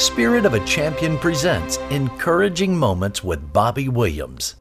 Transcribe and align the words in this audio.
Spirit 0.00 0.46
of 0.46 0.54
a 0.54 0.64
Champion 0.64 1.18
presents 1.18 1.76
Encouraging 1.90 2.74
Moments 2.74 3.22
with 3.22 3.52
Bobby 3.52 3.86
Williams. 3.86 4.56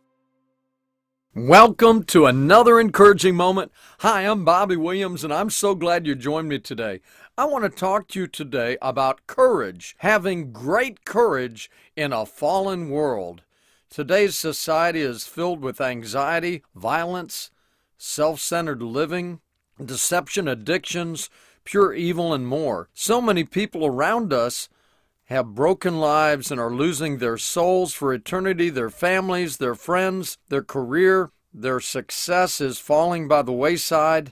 Welcome 1.33 2.03
to 2.07 2.25
another 2.25 2.77
encouraging 2.77 3.37
moment. 3.37 3.71
Hi, 3.99 4.23
I'm 4.23 4.43
Bobby 4.43 4.75
Williams, 4.75 5.23
and 5.23 5.33
I'm 5.33 5.49
so 5.49 5.75
glad 5.75 6.05
you 6.05 6.13
joined 6.13 6.49
me 6.49 6.59
today. 6.59 6.99
I 7.37 7.45
want 7.45 7.63
to 7.63 7.69
talk 7.69 8.09
to 8.09 8.19
you 8.19 8.27
today 8.27 8.77
about 8.81 9.27
courage, 9.27 9.95
having 9.99 10.51
great 10.51 11.05
courage 11.05 11.71
in 11.95 12.11
a 12.11 12.25
fallen 12.25 12.89
world. 12.89 13.43
Today's 13.89 14.37
society 14.37 14.99
is 14.99 15.25
filled 15.25 15.61
with 15.61 15.79
anxiety, 15.79 16.63
violence, 16.75 17.49
self 17.97 18.41
centered 18.41 18.81
living, 18.81 19.39
deception, 19.83 20.49
addictions, 20.49 21.29
pure 21.63 21.93
evil, 21.93 22.33
and 22.33 22.45
more. 22.45 22.89
So 22.93 23.21
many 23.21 23.45
people 23.45 23.85
around 23.85 24.33
us 24.33 24.67
have 25.29 25.53
broken 25.53 25.99
lives 25.99 26.49
and 26.49 26.59
are 26.59 26.73
losing 26.73 27.17
their 27.17 27.37
souls 27.37 27.93
for 27.93 28.11
eternity, 28.11 28.69
their 28.71 28.89
families, 28.89 29.57
their 29.57 29.75
friends, 29.75 30.39
their 30.49 30.63
career, 30.63 31.29
their 31.53 31.79
success 31.79 32.59
is 32.59 32.79
falling 32.79 33.27
by 33.27 33.43
the 33.43 33.51
wayside. 33.51 34.31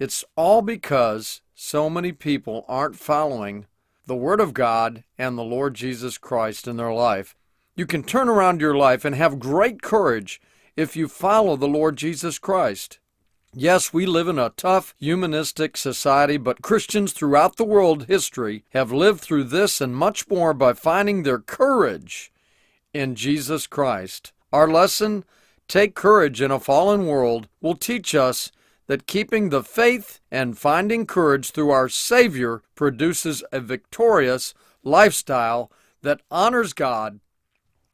It's 0.00 0.24
all 0.36 0.60
because 0.60 1.42
so 1.54 1.88
many 1.88 2.10
people 2.10 2.64
aren't 2.66 2.96
following 2.96 3.66
the 4.06 4.16
Word 4.16 4.40
of 4.40 4.52
God 4.52 5.04
and 5.16 5.38
the 5.38 5.44
Lord 5.44 5.74
Jesus 5.74 6.18
Christ 6.18 6.66
in 6.66 6.76
their 6.76 6.92
life. 6.92 7.36
You 7.76 7.86
can 7.86 8.02
turn 8.02 8.28
around 8.28 8.60
your 8.60 8.74
life 8.74 9.04
and 9.04 9.14
have 9.14 9.38
great 9.38 9.80
courage 9.80 10.40
if 10.76 10.96
you 10.96 11.06
follow 11.06 11.54
the 11.54 11.68
Lord 11.68 11.96
Jesus 11.96 12.40
Christ. 12.40 12.98
Yes, 13.54 13.92
we 13.92 14.06
live 14.06 14.28
in 14.28 14.38
a 14.38 14.48
tough, 14.56 14.94
humanistic 14.98 15.76
society, 15.76 16.38
but 16.38 16.62
Christians 16.62 17.12
throughout 17.12 17.56
the 17.56 17.64
world 17.64 18.06
history 18.06 18.64
have 18.70 18.90
lived 18.90 19.20
through 19.20 19.44
this 19.44 19.78
and 19.82 19.94
much 19.94 20.26
more 20.30 20.54
by 20.54 20.72
finding 20.72 21.22
their 21.22 21.38
courage 21.38 22.32
in 22.94 23.14
Jesus 23.14 23.66
Christ. 23.66 24.32
Our 24.54 24.68
lesson, 24.68 25.26
Take 25.68 25.94
Courage 25.94 26.40
in 26.40 26.50
a 26.50 26.58
Fallen 26.58 27.06
World, 27.06 27.46
will 27.60 27.74
teach 27.74 28.14
us 28.14 28.50
that 28.86 29.06
keeping 29.06 29.50
the 29.50 29.62
faith 29.62 30.20
and 30.30 30.56
finding 30.56 31.04
courage 31.04 31.50
through 31.50 31.70
our 31.70 31.90
Savior 31.90 32.62
produces 32.74 33.44
a 33.52 33.60
victorious 33.60 34.54
lifestyle 34.82 35.70
that 36.00 36.22
honors 36.30 36.72
God 36.72 37.20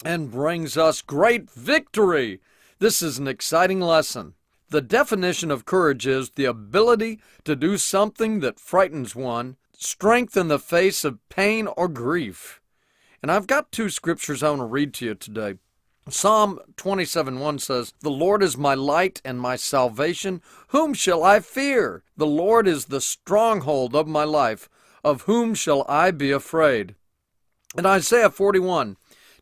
and 0.04 0.30
brings 0.30 0.76
us 0.76 1.02
great 1.02 1.50
victory. 1.50 2.40
This 2.78 3.02
is 3.02 3.18
an 3.18 3.26
exciting 3.26 3.80
lesson. 3.80 4.34
The 4.70 4.82
definition 4.82 5.50
of 5.50 5.64
courage 5.64 6.06
is 6.06 6.30
the 6.30 6.44
ability 6.44 7.20
to 7.44 7.56
do 7.56 7.78
something 7.78 8.40
that 8.40 8.60
frightens 8.60 9.16
one, 9.16 9.56
strength 9.72 10.36
in 10.36 10.48
the 10.48 10.58
face 10.58 11.04
of 11.04 11.26
pain 11.30 11.66
or 11.66 11.88
grief. 11.88 12.60
And 13.22 13.32
I've 13.32 13.46
got 13.46 13.72
two 13.72 13.88
scriptures 13.88 14.42
I 14.42 14.50
want 14.50 14.60
to 14.60 14.66
read 14.66 14.92
to 14.94 15.06
you 15.06 15.14
today. 15.14 15.54
Psalm 16.10 16.58
27 16.76 17.38
1 17.38 17.58
says, 17.58 17.94
The 18.00 18.10
Lord 18.10 18.42
is 18.42 18.58
my 18.58 18.74
light 18.74 19.22
and 19.24 19.40
my 19.40 19.56
salvation. 19.56 20.42
Whom 20.68 20.92
shall 20.92 21.24
I 21.24 21.40
fear? 21.40 22.02
The 22.16 22.26
Lord 22.26 22.68
is 22.68 22.86
the 22.86 23.00
stronghold 23.00 23.96
of 23.96 24.06
my 24.06 24.24
life. 24.24 24.68
Of 25.02 25.22
whom 25.22 25.54
shall 25.54 25.86
I 25.88 26.10
be 26.10 26.30
afraid? 26.30 26.94
And 27.74 27.86
Isaiah 27.86 28.30
41 28.30 28.96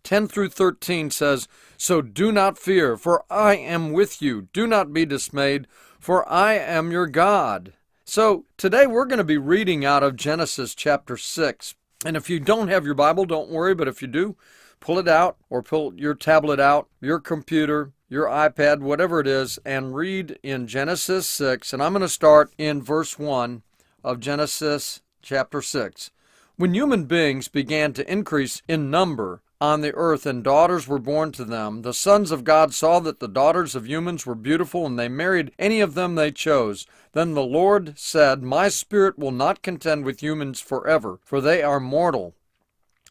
10 0.06 0.28
through 0.28 0.48
13 0.48 1.10
says, 1.10 1.48
So 1.76 2.00
do 2.00 2.30
not 2.30 2.56
fear, 2.56 2.96
for 2.96 3.24
I 3.28 3.56
am 3.56 3.90
with 3.90 4.22
you. 4.22 4.42
Do 4.52 4.64
not 4.64 4.92
be 4.92 5.04
dismayed, 5.04 5.66
for 5.98 6.26
I 6.28 6.52
am 6.52 6.92
your 6.92 7.08
God. 7.08 7.72
So 8.04 8.44
today 8.56 8.86
we're 8.86 9.06
going 9.06 9.18
to 9.18 9.24
be 9.24 9.36
reading 9.36 9.84
out 9.84 10.04
of 10.04 10.14
Genesis 10.14 10.76
chapter 10.76 11.16
6. 11.16 11.74
And 12.04 12.16
if 12.16 12.30
you 12.30 12.38
don't 12.38 12.68
have 12.68 12.84
your 12.84 12.94
Bible, 12.94 13.24
don't 13.24 13.50
worry, 13.50 13.74
but 13.74 13.88
if 13.88 14.00
you 14.00 14.06
do, 14.06 14.36
pull 14.78 15.00
it 15.00 15.08
out 15.08 15.38
or 15.50 15.60
pull 15.60 15.92
your 15.96 16.14
tablet 16.14 16.60
out, 16.60 16.88
your 17.00 17.18
computer, 17.18 17.90
your 18.08 18.26
iPad, 18.26 18.82
whatever 18.82 19.18
it 19.18 19.26
is, 19.26 19.58
and 19.64 19.96
read 19.96 20.38
in 20.44 20.68
Genesis 20.68 21.28
6. 21.28 21.72
And 21.72 21.82
I'm 21.82 21.92
going 21.92 22.02
to 22.02 22.08
start 22.08 22.52
in 22.58 22.80
verse 22.80 23.18
1 23.18 23.62
of 24.04 24.20
Genesis 24.20 25.00
chapter 25.20 25.60
6. 25.60 26.12
When 26.54 26.74
human 26.74 27.06
beings 27.06 27.48
began 27.48 27.92
to 27.94 28.08
increase 28.08 28.62
in 28.68 28.88
number, 28.88 29.42
on 29.60 29.80
the 29.80 29.94
earth, 29.94 30.26
and 30.26 30.44
daughters 30.44 30.86
were 30.86 30.98
born 30.98 31.32
to 31.32 31.44
them. 31.44 31.82
The 31.82 31.94
sons 31.94 32.30
of 32.30 32.44
God 32.44 32.74
saw 32.74 33.00
that 33.00 33.20
the 33.20 33.28
daughters 33.28 33.74
of 33.74 33.88
humans 33.88 34.26
were 34.26 34.34
beautiful, 34.34 34.84
and 34.86 34.98
they 34.98 35.08
married 35.08 35.52
any 35.58 35.80
of 35.80 35.94
them 35.94 36.14
they 36.14 36.30
chose. 36.30 36.86
Then 37.12 37.34
the 37.34 37.42
Lord 37.42 37.98
said, 37.98 38.42
My 38.42 38.68
spirit 38.68 39.18
will 39.18 39.30
not 39.30 39.62
contend 39.62 40.04
with 40.04 40.22
humans 40.22 40.60
forever, 40.60 41.18
for 41.24 41.40
they 41.40 41.62
are 41.62 41.80
mortal. 41.80 42.34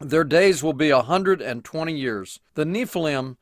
Their 0.00 0.24
days 0.24 0.62
will 0.62 0.74
be 0.74 0.90
a 0.90 1.02
hundred 1.02 1.40
and 1.40 1.64
twenty 1.64 1.96
years. 1.96 2.38
The 2.54 2.64
Nephilim 2.64 3.36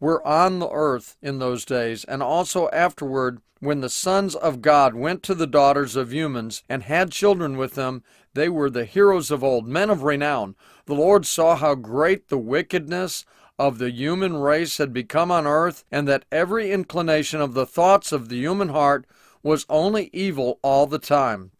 were 0.00 0.26
on 0.26 0.58
the 0.58 0.70
earth 0.70 1.16
in 1.20 1.38
those 1.38 1.64
days, 1.64 2.04
and 2.04 2.22
also 2.22 2.68
afterward, 2.70 3.40
when 3.60 3.80
the 3.80 3.90
sons 3.90 4.34
of 4.34 4.62
God 4.62 4.94
went 4.94 5.22
to 5.24 5.34
the 5.34 5.46
daughters 5.46 5.96
of 5.96 6.14
humans 6.14 6.62
and 6.68 6.84
had 6.84 7.10
children 7.10 7.56
with 7.56 7.74
them, 7.74 8.04
they 8.38 8.48
were 8.48 8.70
the 8.70 8.84
heroes 8.84 9.30
of 9.30 9.42
old, 9.42 9.66
men 9.66 9.90
of 9.90 10.02
renown. 10.02 10.54
The 10.86 10.94
Lord 10.94 11.26
saw 11.26 11.56
how 11.56 11.74
great 11.74 12.28
the 12.28 12.38
wickedness 12.38 13.24
of 13.58 13.78
the 13.78 13.90
human 13.90 14.36
race 14.36 14.78
had 14.78 14.92
become 14.92 15.30
on 15.30 15.46
earth, 15.46 15.84
and 15.90 16.06
that 16.06 16.24
every 16.30 16.70
inclination 16.70 17.40
of 17.40 17.54
the 17.54 17.66
thoughts 17.66 18.12
of 18.12 18.28
the 18.28 18.36
human 18.36 18.68
heart 18.68 19.04
was 19.42 19.66
only 19.68 20.10
evil 20.12 20.60
all 20.62 20.86
the 20.86 20.98
time. 20.98 21.50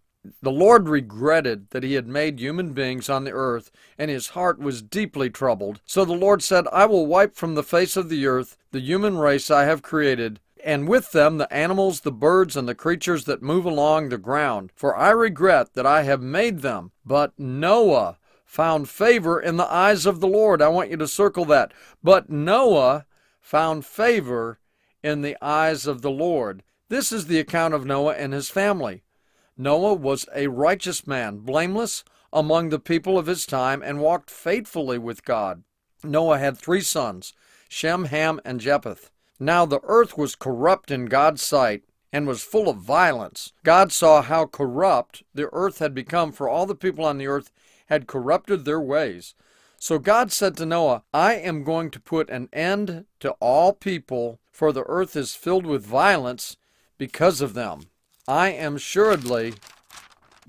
The 0.42 0.50
Lord 0.50 0.88
regretted 0.88 1.70
that 1.70 1.82
he 1.82 1.94
had 1.94 2.06
made 2.06 2.38
human 2.38 2.72
beings 2.72 3.08
on 3.08 3.24
the 3.24 3.32
earth, 3.32 3.70
and 3.96 4.10
his 4.10 4.28
heart 4.28 4.58
was 4.58 4.82
deeply 4.82 5.30
troubled. 5.30 5.80
So 5.84 6.04
the 6.04 6.12
Lord 6.12 6.42
said, 6.42 6.66
I 6.72 6.86
will 6.86 7.06
wipe 7.06 7.34
from 7.34 7.54
the 7.54 7.62
face 7.62 7.96
of 7.96 8.08
the 8.08 8.26
earth 8.26 8.56
the 8.70 8.80
human 8.80 9.16
race 9.16 9.50
I 9.50 9.64
have 9.64 9.82
created, 9.82 10.40
and 10.64 10.88
with 10.88 11.12
them 11.12 11.38
the 11.38 11.52
animals, 11.52 12.00
the 12.00 12.12
birds, 12.12 12.56
and 12.56 12.68
the 12.68 12.74
creatures 12.74 13.24
that 13.24 13.42
move 13.42 13.64
along 13.64 14.08
the 14.08 14.18
ground. 14.18 14.70
For 14.74 14.96
I 14.96 15.10
regret 15.10 15.74
that 15.74 15.86
I 15.86 16.02
have 16.02 16.22
made 16.22 16.60
them. 16.60 16.92
But 17.04 17.38
Noah 17.38 18.18
found 18.44 18.88
favor 18.88 19.40
in 19.40 19.56
the 19.56 19.70
eyes 19.72 20.06
of 20.06 20.20
the 20.20 20.26
Lord. 20.26 20.62
I 20.62 20.68
want 20.68 20.90
you 20.90 20.96
to 20.96 21.08
circle 21.08 21.44
that. 21.46 21.72
But 22.02 22.30
Noah 22.30 23.06
found 23.40 23.84
favor 23.84 24.58
in 25.02 25.22
the 25.22 25.36
eyes 25.42 25.86
of 25.86 26.02
the 26.02 26.10
Lord. 26.10 26.62
This 26.88 27.12
is 27.12 27.26
the 27.26 27.38
account 27.38 27.74
of 27.74 27.84
Noah 27.84 28.14
and 28.14 28.32
his 28.32 28.50
family. 28.50 29.02
Noah 29.56 29.94
was 29.94 30.26
a 30.34 30.46
righteous 30.46 31.06
man, 31.06 31.38
blameless 31.38 32.04
among 32.32 32.68
the 32.68 32.78
people 32.78 33.18
of 33.18 33.26
his 33.26 33.46
time, 33.46 33.82
and 33.82 34.00
walked 34.00 34.30
faithfully 34.30 34.98
with 34.98 35.24
God. 35.24 35.62
Noah 36.02 36.38
had 36.38 36.56
three 36.56 36.80
sons, 36.80 37.34
Shem, 37.68 38.06
Ham, 38.06 38.40
and 38.44 38.60
Japheth. 38.60 39.10
Now 39.38 39.66
the 39.66 39.80
earth 39.84 40.18
was 40.18 40.34
corrupt 40.34 40.90
in 40.90 41.06
God's 41.06 41.42
sight 41.42 41.84
and 42.12 42.26
was 42.26 42.42
full 42.42 42.68
of 42.68 42.78
violence. 42.78 43.52
God 43.64 43.92
saw 43.92 44.22
how 44.22 44.46
corrupt 44.46 45.22
the 45.34 45.48
earth 45.52 45.78
had 45.78 45.94
become, 45.94 46.32
for 46.32 46.48
all 46.48 46.66
the 46.66 46.74
people 46.74 47.04
on 47.04 47.18
the 47.18 47.26
earth 47.26 47.50
had 47.86 48.06
corrupted 48.06 48.64
their 48.64 48.80
ways. 48.80 49.34
So 49.78 49.98
God 49.98 50.32
said 50.32 50.56
to 50.56 50.66
Noah, 50.66 51.04
I 51.14 51.34
am 51.34 51.62
going 51.62 51.90
to 51.90 52.00
put 52.00 52.30
an 52.30 52.48
end 52.52 53.04
to 53.20 53.30
all 53.40 53.72
people, 53.72 54.40
for 54.50 54.72
the 54.72 54.84
earth 54.86 55.14
is 55.14 55.34
filled 55.34 55.66
with 55.66 55.86
violence 55.86 56.56
because 56.96 57.40
of 57.40 57.54
them. 57.54 57.82
I 58.26 58.48
am 58.48 58.76
assuredly 58.76 59.54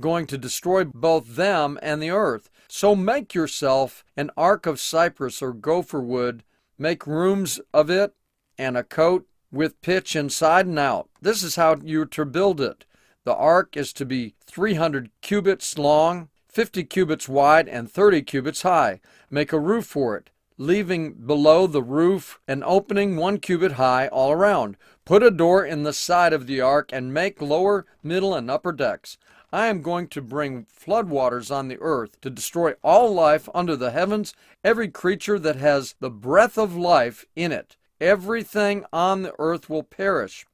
going 0.01 0.25
to 0.27 0.37
destroy 0.37 0.83
both 0.83 1.35
them 1.35 1.77
and 1.81 2.01
the 2.01 2.09
earth. 2.09 2.49
So 2.67 2.95
make 2.95 3.33
yourself 3.35 4.03
an 4.17 4.31
ark 4.35 4.65
of 4.65 4.79
cypress 4.79 5.41
or 5.41 5.53
gopher 5.53 6.01
wood, 6.01 6.43
make 6.77 7.05
rooms 7.05 7.59
of 7.73 7.89
it, 7.89 8.13
and 8.59 8.77
a 8.77 8.83
coat 8.83 9.25
with 9.51 9.81
pitch 9.81 10.15
inside 10.15 10.67
and 10.67 10.77
out. 10.77 11.09
This 11.21 11.41
is 11.41 11.55
how 11.55 11.77
you're 11.83 12.05
to 12.05 12.25
build 12.25 12.61
it. 12.61 12.85
The 13.23 13.33
ark 13.33 13.75
is 13.75 13.91
to 13.93 14.05
be 14.05 14.35
300 14.45 15.09
cubits 15.21 15.77
long, 15.77 16.29
50 16.47 16.83
cubits 16.83 17.27
wide, 17.27 17.67
and 17.67 17.91
30 17.91 18.21
cubits 18.21 18.61
high. 18.61 19.01
Make 19.31 19.51
a 19.51 19.59
roof 19.59 19.85
for 19.85 20.15
it 20.15 20.29
leaving 20.59 21.13
below 21.13 21.65
the 21.65 21.81
roof 21.81 22.37
an 22.45 22.61
opening 22.65 23.15
one 23.15 23.39
cubit 23.39 23.71
high 23.73 24.09
all 24.09 24.29
around. 24.29 24.75
Put 25.05 25.23
a 25.23 25.31
door 25.31 25.65
in 25.65 25.83
the 25.83 25.93
side 25.93 26.33
of 26.33 26.45
the 26.45 26.59
ark 26.59 26.89
and 26.91 27.13
make 27.13 27.41
lower, 27.41 27.85
middle, 28.03 28.35
and 28.35 28.51
upper 28.51 28.73
decks. 28.73 29.17
I 29.53 29.67
am 29.67 29.81
going 29.81 30.09
to 30.09 30.21
bring 30.21 30.65
floodwaters 30.65 31.49
on 31.49 31.69
the 31.69 31.79
earth 31.79 32.19
to 32.21 32.29
destroy 32.29 32.73
all 32.83 33.13
life 33.13 33.47
under 33.55 33.77
the 33.77 33.91
heavens, 33.91 34.33
every 34.61 34.89
creature 34.89 35.39
that 35.39 35.55
has 35.55 35.95
the 36.01 36.11
breath 36.11 36.57
of 36.57 36.75
life 36.75 37.25
in 37.37 37.53
it. 37.53 37.77
Everything 38.01 38.85
on 38.93 39.23
the 39.23 39.33
earth 39.39 39.69
will 39.69 39.83
perish. 39.83 40.45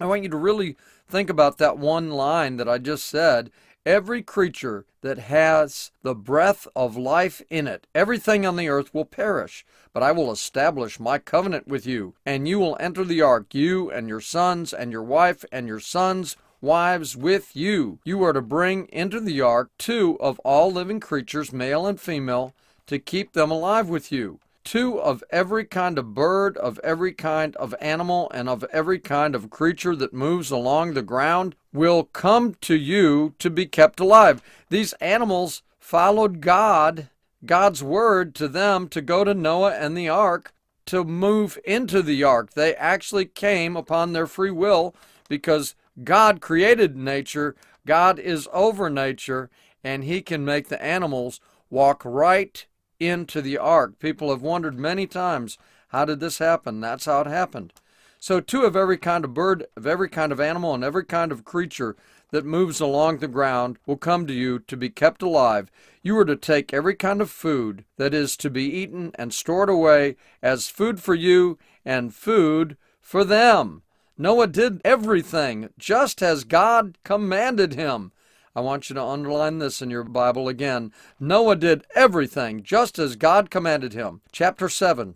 I 0.00 0.06
want 0.06 0.22
you 0.22 0.28
to 0.30 0.36
really 0.36 0.76
think 1.08 1.28
about 1.28 1.58
that 1.58 1.78
one 1.78 2.10
line 2.10 2.56
that 2.56 2.68
I 2.68 2.78
just 2.78 3.06
said 3.06 3.50
Every 3.86 4.22
creature 4.22 4.84
that 5.00 5.18
has 5.18 5.90
the 6.02 6.14
breath 6.14 6.68
of 6.76 6.98
life 6.98 7.40
in 7.48 7.66
it, 7.66 7.86
everything 7.94 8.44
on 8.44 8.56
the 8.56 8.68
earth 8.68 8.92
will 8.92 9.06
perish. 9.06 9.64
But 9.94 10.02
I 10.02 10.12
will 10.12 10.30
establish 10.30 11.00
my 11.00 11.18
covenant 11.18 11.66
with 11.66 11.86
you, 11.86 12.14
and 12.26 12.46
you 12.46 12.58
will 12.58 12.76
enter 12.78 13.04
the 13.04 13.22
ark, 13.22 13.54
you 13.54 13.90
and 13.90 14.06
your 14.06 14.20
sons, 14.20 14.74
and 14.74 14.92
your 14.92 15.02
wife, 15.02 15.46
and 15.50 15.66
your 15.66 15.80
sons' 15.80 16.36
wives 16.60 17.16
with 17.16 17.56
you. 17.56 18.00
You 18.04 18.22
are 18.22 18.34
to 18.34 18.42
bring 18.42 18.86
into 18.88 19.18
the 19.18 19.40
ark 19.40 19.70
two 19.78 20.18
of 20.20 20.38
all 20.40 20.70
living 20.70 21.00
creatures, 21.00 21.50
male 21.50 21.86
and 21.86 21.98
female, 21.98 22.52
to 22.86 22.98
keep 22.98 23.32
them 23.32 23.50
alive 23.50 23.88
with 23.88 24.12
you. 24.12 24.40
Two 24.64 25.00
of 25.00 25.24
every 25.30 25.64
kind 25.64 25.98
of 25.98 26.14
bird, 26.14 26.56
of 26.58 26.78
every 26.84 27.12
kind 27.12 27.56
of 27.56 27.74
animal, 27.80 28.30
and 28.34 28.48
of 28.48 28.64
every 28.72 28.98
kind 28.98 29.34
of 29.34 29.50
creature 29.50 29.96
that 29.96 30.12
moves 30.12 30.50
along 30.50 30.92
the 30.92 31.02
ground 31.02 31.56
will 31.72 32.04
come 32.04 32.54
to 32.60 32.74
you 32.74 33.34
to 33.38 33.50
be 33.50 33.66
kept 33.66 34.00
alive. 34.00 34.42
These 34.68 34.92
animals 34.94 35.62
followed 35.78 36.40
God, 36.40 37.08
God's 37.44 37.82
word 37.82 38.34
to 38.36 38.48
them 38.48 38.88
to 38.88 39.00
go 39.00 39.24
to 39.24 39.34
Noah 39.34 39.74
and 39.74 39.96
the 39.96 40.08
ark 40.08 40.52
to 40.86 41.04
move 41.04 41.58
into 41.64 42.02
the 42.02 42.22
ark. 42.22 42.52
They 42.52 42.74
actually 42.74 43.26
came 43.26 43.76
upon 43.76 44.12
their 44.12 44.26
free 44.26 44.50
will 44.50 44.94
because 45.28 45.74
God 46.04 46.40
created 46.40 46.96
nature, 46.96 47.54
God 47.86 48.18
is 48.18 48.48
over 48.52 48.90
nature, 48.90 49.50
and 49.82 50.04
He 50.04 50.20
can 50.20 50.44
make 50.44 50.68
the 50.68 50.82
animals 50.82 51.40
walk 51.70 52.02
right 52.04 52.66
into 53.00 53.42
the 53.42 53.58
ark. 53.58 53.98
People 53.98 54.30
have 54.30 54.42
wondered 54.42 54.78
many 54.78 55.06
times, 55.06 55.58
how 55.88 56.04
did 56.04 56.20
this 56.20 56.38
happen? 56.38 56.80
That's 56.80 57.06
how 57.06 57.22
it 57.22 57.26
happened. 57.26 57.72
So, 58.18 58.38
two 58.38 58.62
of 58.62 58.76
every 58.76 58.98
kind 58.98 59.24
of 59.24 59.32
bird, 59.32 59.66
of 59.76 59.86
every 59.86 60.08
kind 60.08 60.30
of 60.30 60.40
animal, 60.40 60.74
and 60.74 60.84
every 60.84 61.04
kind 61.04 61.32
of 61.32 61.44
creature 61.44 61.96
that 62.30 62.44
moves 62.44 62.78
along 62.78 63.18
the 63.18 63.28
ground 63.28 63.78
will 63.86 63.96
come 63.96 64.26
to 64.26 64.32
you 64.32 64.58
to 64.58 64.76
be 64.76 64.90
kept 64.90 65.22
alive. 65.22 65.70
You 66.02 66.16
are 66.18 66.24
to 66.24 66.36
take 66.36 66.72
every 66.72 66.94
kind 66.94 67.20
of 67.20 67.30
food 67.30 67.84
that 67.96 68.14
is 68.14 68.36
to 68.38 68.50
be 68.50 68.64
eaten 68.64 69.12
and 69.16 69.32
stored 69.34 69.68
away 69.68 70.16
as 70.42 70.68
food 70.68 71.00
for 71.00 71.14
you 71.14 71.58
and 71.84 72.14
food 72.14 72.76
for 73.00 73.24
them. 73.24 73.82
Noah 74.16 74.46
did 74.46 74.80
everything 74.84 75.70
just 75.78 76.22
as 76.22 76.44
God 76.44 76.98
commanded 77.04 77.74
him. 77.74 78.12
I 78.54 78.60
want 78.60 78.90
you 78.90 78.94
to 78.94 79.04
underline 79.04 79.58
this 79.58 79.80
in 79.80 79.90
your 79.90 80.02
Bible 80.02 80.48
again. 80.48 80.92
Noah 81.20 81.54
did 81.54 81.84
everything 81.94 82.64
just 82.64 82.98
as 82.98 83.14
God 83.14 83.48
commanded 83.48 83.92
him. 83.92 84.22
Chapter 84.32 84.68
7. 84.68 85.14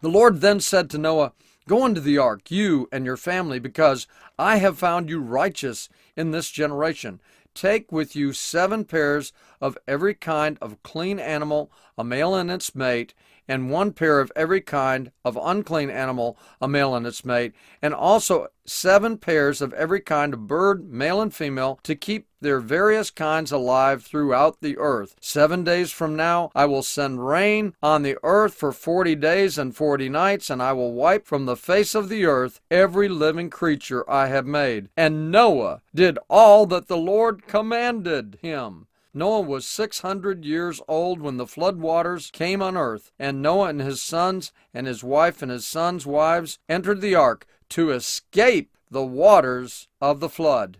The 0.00 0.08
Lord 0.08 0.40
then 0.40 0.60
said 0.60 0.88
to 0.90 0.98
Noah, 0.98 1.32
Go 1.68 1.84
into 1.84 2.00
the 2.00 2.16
ark, 2.16 2.50
you 2.50 2.88
and 2.90 3.04
your 3.04 3.18
family, 3.18 3.58
because 3.58 4.06
I 4.38 4.56
have 4.56 4.78
found 4.78 5.10
you 5.10 5.20
righteous 5.20 5.90
in 6.16 6.30
this 6.30 6.50
generation. 6.50 7.20
Take 7.54 7.92
with 7.92 8.16
you 8.16 8.32
seven 8.32 8.86
pairs 8.86 9.32
of 9.60 9.76
every 9.86 10.14
kind 10.14 10.56
of 10.62 10.82
clean 10.82 11.18
animal, 11.18 11.70
a 11.98 12.04
male 12.04 12.34
and 12.34 12.50
its 12.50 12.74
mate, 12.74 13.12
and 13.50 13.68
one 13.68 13.92
pair 13.92 14.20
of 14.20 14.30
every 14.36 14.60
kind 14.60 15.10
of 15.24 15.36
unclean 15.42 15.90
animal, 15.90 16.38
a 16.60 16.68
male 16.68 16.94
and 16.94 17.04
its 17.04 17.24
mate, 17.24 17.52
and 17.82 17.92
also 17.92 18.46
seven 18.64 19.18
pairs 19.18 19.60
of 19.60 19.72
every 19.72 20.00
kind 20.00 20.32
of 20.32 20.46
bird, 20.46 20.88
male 20.88 21.20
and 21.20 21.34
female, 21.34 21.80
to 21.82 21.96
keep 21.96 22.28
their 22.40 22.60
various 22.60 23.10
kinds 23.10 23.50
alive 23.50 24.04
throughout 24.04 24.60
the 24.60 24.78
earth. 24.78 25.16
Seven 25.20 25.64
days 25.64 25.90
from 25.90 26.14
now, 26.14 26.50
I 26.54 26.64
will 26.66 26.84
send 26.84 27.26
rain 27.26 27.74
on 27.82 28.02
the 28.02 28.16
earth 28.22 28.54
for 28.54 28.70
forty 28.70 29.16
days 29.16 29.58
and 29.58 29.74
forty 29.76 30.08
nights, 30.08 30.48
and 30.48 30.62
I 30.62 30.72
will 30.72 30.92
wipe 30.92 31.26
from 31.26 31.44
the 31.44 31.56
face 31.56 31.94
of 31.94 32.08
the 32.08 32.24
earth 32.24 32.60
every 32.70 33.08
living 33.08 33.50
creature 33.50 34.08
I 34.08 34.28
have 34.28 34.46
made. 34.46 34.88
And 34.96 35.30
Noah 35.32 35.82
did 35.92 36.18
all 36.30 36.66
that 36.66 36.86
the 36.86 36.96
Lord 36.96 37.48
commanded 37.48 38.38
him. 38.40 38.86
Noah 39.12 39.40
was 39.40 39.66
600 39.66 40.44
years 40.44 40.80
old 40.86 41.20
when 41.20 41.36
the 41.36 41.46
flood 41.46 41.78
waters 41.78 42.30
came 42.30 42.62
on 42.62 42.76
earth, 42.76 43.10
and 43.18 43.42
Noah 43.42 43.70
and 43.70 43.80
his 43.80 44.00
sons 44.00 44.52
and 44.72 44.86
his 44.86 45.02
wife 45.02 45.42
and 45.42 45.50
his 45.50 45.66
sons' 45.66 46.06
wives 46.06 46.58
entered 46.68 47.00
the 47.00 47.16
ark 47.16 47.46
to 47.70 47.90
escape 47.90 48.76
the 48.90 49.04
waters 49.04 49.88
of 50.00 50.20
the 50.20 50.28
flood. 50.28 50.78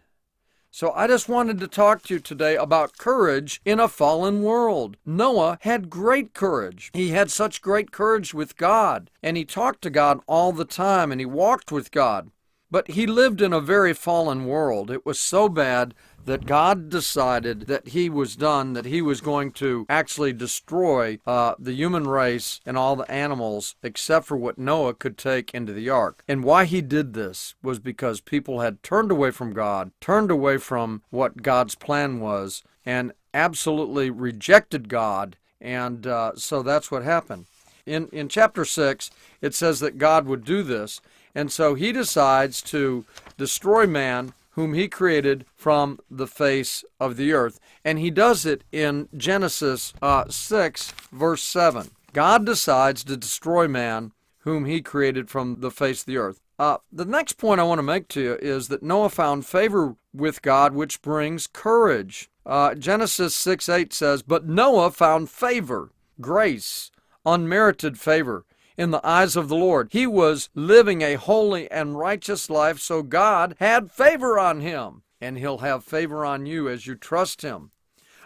So 0.73 0.93
I 0.93 1.09
just 1.09 1.29
wanted 1.29 1.59
to 1.59 1.67
talk 1.67 2.03
to 2.03 2.15
you 2.15 2.21
today 2.21 2.55
about 2.55 2.97
courage 2.97 3.61
in 3.65 3.81
a 3.81 3.89
fallen 3.89 4.45
world. 4.45 4.97
Noah 5.05 5.59
had 5.63 5.91
great 5.91 6.33
courage. 6.33 6.91
He 6.95 7.09
had 7.09 7.29
such 7.29 7.61
great 7.61 7.91
courage 7.91 8.33
with 8.33 8.57
God, 8.57 9.11
and 9.21 9.37
he 9.37 9.45
talked 9.45 9.83
to 9.83 9.91
God 9.91 10.21
all 10.29 10.53
the 10.53 10.65
time, 10.65 11.11
and 11.11 11.21
he 11.21 11.27
walked 11.27 11.73
with 11.73 11.91
God. 11.91 12.31
But 12.71 12.93
he 12.93 13.05
lived 13.05 13.43
in 13.43 13.53
a 13.53 13.61
very 13.61 13.93
fallen 13.93 14.47
world. 14.47 14.93
It 14.93 15.05
was 15.05 15.19
so 15.19 15.49
bad 15.49 15.93
that 16.25 16.47
God 16.47 16.89
decided 16.89 17.63
that 17.63 17.89
he 17.89 18.09
was 18.09 18.37
done, 18.37 18.73
that 18.75 18.85
he 18.85 19.03
was 19.03 19.21
going 19.21 19.53
to 19.53 19.87
actually 19.89 20.33
destroy 20.33 21.19
uh, 21.27 21.55
the 21.59 21.73
human 21.73 22.07
race 22.07 22.61
and 22.67 22.77
all 22.77 22.97
the 22.97 23.11
animals 23.11 23.75
except 23.83 24.27
for 24.27 24.37
what 24.37 24.59
Noah 24.59 24.95
could 24.95 25.17
take 25.17 25.53
into 25.55 25.73
the 25.73 25.89
ark. 25.89 26.23
And 26.29 26.45
why 26.45 26.65
he 26.65 26.81
did 26.81 27.15
this 27.15 27.55
was 27.63 27.79
because 27.79 28.21
people 28.21 28.61
had 28.61 28.83
turned 28.83 29.11
away 29.11 29.31
from 29.31 29.53
God, 29.53 29.91
turned 30.01 30.31
away 30.31 30.59
from 30.59 31.03
what 31.11 31.43
God's 31.43 31.75
plan 31.75 32.21
was, 32.21 32.63
and 32.85 33.13
absolutely 33.35 34.11
rejected 34.11 34.89
God. 34.89 35.37
And 35.61 36.07
uh, 36.07 36.33
so 36.37 36.63
that's 36.63 36.91
what 36.91 37.03
happened. 37.03 37.47
In, 37.87 38.09
in 38.13 38.29
chapter 38.29 38.65
6, 38.65 39.11
it 39.41 39.55
says 39.55 39.81
that 39.81 39.99
God 39.99 40.27
would 40.27 40.45
do 40.45 40.63
this. 40.63 41.01
And 41.35 41.51
so 41.53 41.75
he 41.75 41.93
decides 41.93 42.61
to 42.63 43.05
destroy 43.37 43.87
man 43.87 44.33
whom 44.61 44.75
he 44.75 44.89
created 44.89 45.47
from 45.57 45.99
the 46.11 46.27
face 46.27 46.85
of 47.01 47.17
the 47.17 47.33
earth. 47.33 47.59
And 47.83 47.99
he 47.99 48.11
does 48.11 48.45
it 48.45 48.63
in 48.71 49.09
Genesis 49.17 49.95
uh, 50.03 50.29
6, 50.29 50.93
verse 51.11 51.43
7. 51.43 51.89
God 52.13 52.45
decides 52.45 53.03
to 53.05 53.17
destroy 53.17 53.67
man 53.67 54.13
whom 54.41 54.67
he 54.67 54.83
created 54.83 55.31
from 55.31 55.61
the 55.61 55.71
face 55.71 56.01
of 56.01 56.07
the 56.07 56.19
earth. 56.19 56.43
Uh, 56.59 56.77
the 56.93 57.07
next 57.07 57.39
point 57.39 57.59
I 57.59 57.63
want 57.63 57.79
to 57.79 57.83
make 57.83 58.09
to 58.09 58.21
you 58.21 58.35
is 58.35 58.69
that 58.69 58.83
Noah 58.83 59.09
found 59.09 59.47
favor 59.47 59.97
with 60.13 60.43
God, 60.43 60.75
which 60.75 61.01
brings 61.01 61.47
courage. 61.47 62.29
Uh, 62.45 62.75
Genesis 62.75 63.35
6 63.35 63.67
8 63.67 63.95
says, 63.95 64.23
But 64.23 64.47
Noah 64.47 64.91
found 64.91 65.31
favor, 65.31 65.91
grace, 66.21 66.91
unmerited 67.25 67.99
favor 67.99 68.45
in 68.77 68.91
the 68.91 69.07
eyes 69.07 69.37
of 69.37 69.49
the 69.49 69.57
Lord. 69.57 69.89
He 69.93 70.07
was 70.07 70.49
living 70.55 71.03
a 71.03 71.15
holy 71.15 71.71
and 71.71 71.99
righteous 71.99 72.49
life, 72.49 72.79
so 72.79 73.03
God 73.03 73.57
had 73.59 73.91
favor 73.91 74.39
on 74.39 74.61
him, 74.61 75.03
and 75.21 75.39
He'll 75.39 75.59
have 75.59 75.85
favor 75.85 76.25
on 76.25 76.47
you 76.47 76.69
as 76.69 76.87
you 76.87 76.95
trust 76.95 77.43
Him. 77.43 77.71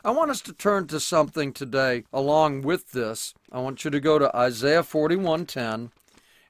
I 0.04 0.10
want 0.10 0.30
us 0.30 0.42
to 0.42 0.52
turn 0.52 0.86
to 0.88 1.00
something 1.00 1.52
today 1.52 2.04
along 2.12 2.62
with 2.62 2.92
this. 2.92 3.32
I 3.50 3.60
want 3.60 3.84
you 3.84 3.90
to 3.90 4.00
go 4.00 4.18
to 4.18 4.36
Isaiah 4.36 4.82
41:10, 4.82 5.90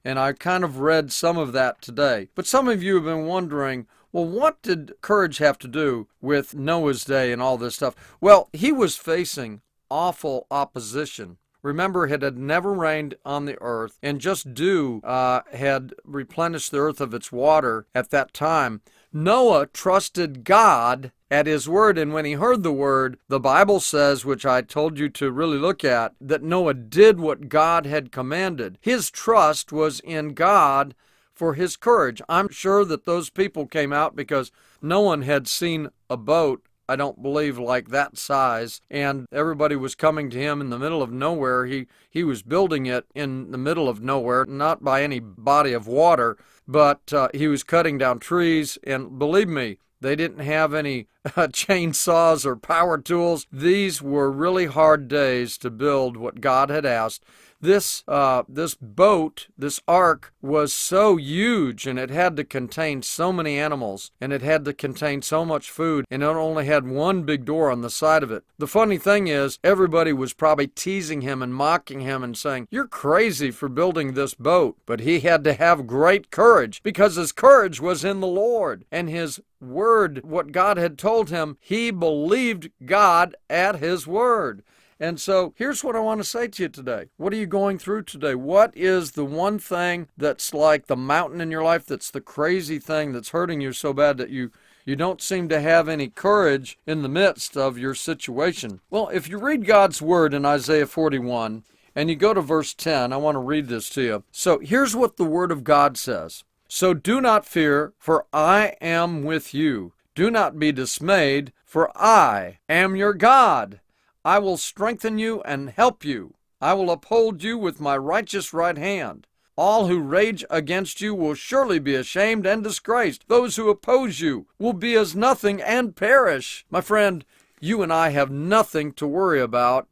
and 0.05 0.19
I 0.19 0.33
kind 0.33 0.65
of 0.65 0.81
read 0.81 1.13
some 1.13 1.39
of 1.39 1.53
that 1.53 1.81
today. 1.81 2.29
But 2.35 2.47
some 2.47 2.69
of 2.69 2.83
you 2.83 2.97
have 2.97 3.05
been 3.05 3.27
wondering, 3.27 3.87
well, 4.13 4.27
what 4.27 4.61
did 4.63 4.95
courage 5.01 5.39
have 5.39 5.59
to 5.59 5.69
do 5.69 6.09
with 6.21 6.55
Noah's 6.55 7.05
day 7.05 7.33
and 7.33 7.41
all 7.41 7.57
this 7.57 7.77
stuff? 7.77 7.95
Well, 8.21 8.49
he 8.53 8.71
was 8.71 8.97
facing 8.97 9.61
awful 9.91 10.47
opposition. 10.51 11.39
Remember, 11.65 12.07
it 12.07 12.21
had 12.21 12.37
never 12.37 12.75
rained 12.75 13.15
on 13.25 13.47
the 13.47 13.57
earth, 13.63 13.99
and 14.03 14.21
just 14.21 14.53
dew 14.53 15.01
uh, 15.03 15.41
had 15.51 15.95
replenished 16.05 16.71
the 16.71 16.79
earth 16.79 17.01
of 17.01 17.15
its 17.15 17.33
water 17.33 17.87
at 17.95 18.11
that 18.11 18.35
time. 18.35 18.83
Noah 19.15 19.69
trusted 19.69 20.45
God 20.45 21.11
at 21.31 21.47
his 21.47 21.67
word, 21.67 21.97
and 21.97 22.13
when 22.13 22.27
he 22.27 22.33
heard 22.33 22.65
the 22.65 22.73
word, 22.73 23.19
the 23.29 23.41
Bible 23.41 23.81
says, 23.81 24.27
which 24.27 24.45
I 24.45 24.61
told 24.61 24.99
you 24.99 25.09
to 25.09 25.33
really 25.33 25.57
look 25.57 25.85
at, 25.85 26.13
that 26.21 26.43
Noah 26.43 26.75
did 26.75 27.19
what 27.19 27.49
God 27.49 27.87
had 27.87 28.13
commanded. 28.13 28.77
His 28.83 29.11
trust 29.11 29.73
was 29.73 30.01
in 30.01 30.35
God 30.35 30.95
for 31.33 31.55
his 31.55 31.77
courage. 31.77 32.21
I'm 32.29 32.51
sure 32.51 32.85
that 32.85 33.07
those 33.07 33.31
people 33.31 33.67
came 33.67 33.93
out 33.93 34.15
because 34.15 34.53
no 34.83 35.01
one 35.01 35.23
had 35.23 35.49
seen 35.49 35.89
a 36.11 36.19
boat 36.19 36.63
I 36.89 36.97
don't 36.97 37.23
believe 37.23 37.59
like 37.59 37.89
that 37.89 38.19
size. 38.19 38.81
And 38.91 39.27
everybody 39.33 39.77
was 39.77 39.95
coming 39.95 40.31
to 40.31 40.39
him 40.39 40.61
in 40.61 40.71
the 40.71 40.79
middle 40.79 41.03
of 41.03 41.13
nowhere. 41.13 41.67
He 41.67 41.87
he 42.11 42.25
was 42.25 42.43
building 42.43 42.87
it 42.87 43.07
in 43.15 43.51
the 43.51 43.59
middle 43.59 43.89
of 43.89 44.03
nowhere, 44.03 44.45
not 44.47 44.85
by 44.85 45.03
any 45.03 45.21
body 45.21 45.73
of 45.73 45.87
water, 45.87 46.37
but 46.67 47.13
uh, 47.13 47.29
he 47.35 47.49
was 47.49 47.63
cutting 47.63 47.99
down 47.99 48.19
trees. 48.19 48.79
And 48.85 49.19
believe 49.19 49.49
me, 49.49 49.79
they 50.01 50.17
didn't 50.17 50.41
have 50.41 50.75
any 50.75 51.09
uh, 51.25 51.49
chainsaws 51.49 52.45
or 52.45 52.57
power 52.57 52.99
tools. 52.99 53.47
These 53.51 54.03
were 54.03 54.31
really 54.31 54.67
hard 54.67 55.09
days 55.09 55.57
to 55.59 55.71
build 55.71 56.17
what 56.17 56.41
God 56.41 56.71
had 56.71 56.85
asked 56.85 57.25
this 57.61 58.05
uh, 58.07 58.43
this 58.49 58.75
boat, 58.75 59.49
this 59.57 59.81
ark, 59.89 60.33
was 60.43 60.73
so 60.73 61.17
huge, 61.17 61.87
and 61.87 61.99
it 61.99 62.11
had 62.11 62.37
to 62.37 62.45
contain 62.45 63.03
so 63.03 63.33
many 63.33 63.59
animals, 63.59 64.11
and 64.21 64.33
it 64.33 64.43
had 64.43 64.65
to 64.65 64.73
contain 64.73 65.23
so 65.23 65.45
much 65.45 65.71
food, 65.71 66.05
and 66.11 66.23
it 66.23 66.27
only 66.27 66.67
had 66.67 66.87
one 66.87 67.23
big 67.23 67.45
door 67.45 67.71
on 67.71 67.81
the 67.81 67.91
side 67.91 68.23
of 68.23 68.31
it. 68.31 68.45
The 68.59 68.67
funny 68.67 68.99
thing 68.99 69.29
is, 69.29 69.59
everybody 69.65 70.13
was 70.13 70.33
probably 70.33 70.67
teasing 70.67 71.23
him 71.23 71.43
and 71.43 71.55
mocking 71.55 72.01
him 72.01 72.23
and 72.23 72.37
saying, 72.37 72.69
"You're 72.71 72.87
crazy 72.87 73.51
for 73.51 73.69
building 73.69 74.15
this 74.15 74.35
boat," 74.35 74.77
but 74.87 75.01
he 75.01 75.21
had 75.21 75.45
to 75.45 75.55
have 75.55 75.87
great 75.87 76.31
courage 76.31 76.83
because 76.83 77.17
his 77.17 77.33
courage 77.33 77.81
was 77.81 78.05
in 78.05 78.21
the 78.21 78.27
Lord 78.27 78.85
and 78.91 79.09
his 79.09 79.41
word, 79.61 80.23
what 80.25 80.53
God 80.53 80.77
had 80.77 80.99
told 80.99 81.31
him. 81.31 81.57
He 81.61 81.91
believed 81.91 82.71
God 82.85 83.35
at 83.49 83.77
his 83.77 84.07
word. 84.07 84.63
And 85.01 85.21
so 85.21 85.53
here's 85.57 85.83
what 85.83 85.97
I 85.97 86.01
want 86.01 86.21
to 86.21 86.25
say 86.25 86.49
to 86.49 86.63
you 86.63 86.69
today. 86.69 87.07
What 87.17 87.33
are 87.33 87.37
you 87.37 87.47
going 87.47 87.79
through 87.79 88.03
today? 88.03 88.35
What 88.35 88.73
is 88.77 89.13
the 89.13 89.25
one 89.25 89.59
thing 89.59 90.09
that's 90.17 90.55
like 90.55 90.87
the 90.87 90.97
mountain 90.97 91.41
in 91.41 91.51
your 91.51 91.65
life 91.65 91.85
that's 91.87 92.11
the 92.11 92.21
crazy 92.21 92.79
thing 92.79 93.13
that's 93.13 93.31
hurting 93.31 93.61
you 93.61 93.73
so 93.73 93.93
bad 93.93 94.17
that 94.19 94.31
you 94.31 94.51
You 94.87 94.97
don't 94.97 95.23
seem 95.23 95.49
to 95.49 95.61
have 95.61 95.89
any 95.89 96.09
courage 96.09 96.79
in 96.87 97.03
the 97.03 97.09
midst 97.09 97.57
of 97.57 97.79
your 97.79 97.95
situation. 97.95 98.81
Well, 98.91 99.09
if 99.09 99.29
you 99.29 99.39
read 99.39 99.65
God's 99.65 100.03
word 100.03 100.35
in 100.35 100.45
Isaiah 100.45 100.87
41 100.87 101.65
and 101.97 102.11
you 102.11 102.17
go 102.17 102.35
to 102.35 102.43
verse 102.43 102.75
10, 102.75 103.13
I 103.13 103.17
want 103.17 103.37
to 103.37 103.41
read 103.41 103.69
this 103.69 103.89
to 103.91 104.03
you. 104.03 104.25
So 104.31 104.59
here's 104.59 104.95
what 104.95 105.17
the 105.17 105.25
word 105.25 105.51
of 105.51 105.65
God 105.65 105.97
says 105.97 106.45
So 106.69 106.93
do 106.93 107.21
not 107.21 107.47
fear, 107.47 107.95
for 107.99 108.27
I 108.33 108.75
am 108.81 109.23
with 109.23 109.55
you. 109.55 109.93
Do 110.15 110.31
not 110.31 110.59
be 110.59 110.71
dismayed, 110.71 111.53
for 111.65 111.91
I 111.97 112.59
am 112.69 112.95
your 112.95 113.15
God. 113.15 113.81
I 114.25 114.39
will 114.39 114.57
strengthen 114.57 115.19
you 115.19 115.43
and 115.43 115.71
help 115.71 116.05
you. 116.05 116.35
I 116.61 116.73
will 116.73 116.91
uphold 116.91 117.43
you 117.43 117.59
with 117.59 117.81
my 117.81 117.97
righteous 117.97 118.55
right 118.55 118.79
hand. 118.79 119.27
All 119.57 119.87
who 119.87 120.01
rage 120.01 120.45
against 120.51 121.01
you 121.01 121.15
will 121.15 121.35
surely 121.35 121.79
be 121.79 121.95
ashamed 121.95 122.47
and 122.47 122.65
disgraced. 122.65 123.29
Those 123.29 123.57
who 123.57 123.69
oppose 123.69 124.21
you 124.21 124.47
will 124.59 124.73
be 124.73 124.95
as 124.95 125.15
nothing 125.15 125.61
and 125.61 125.95
perish. 125.95 126.65
My 126.71 126.81
friend, 126.81 127.25
you 127.61 127.83
and 127.83 127.93
I 127.93 128.09
have 128.11 128.31
nothing 128.31 128.93
to 128.95 129.07
worry 129.07 129.41
about 129.41 129.89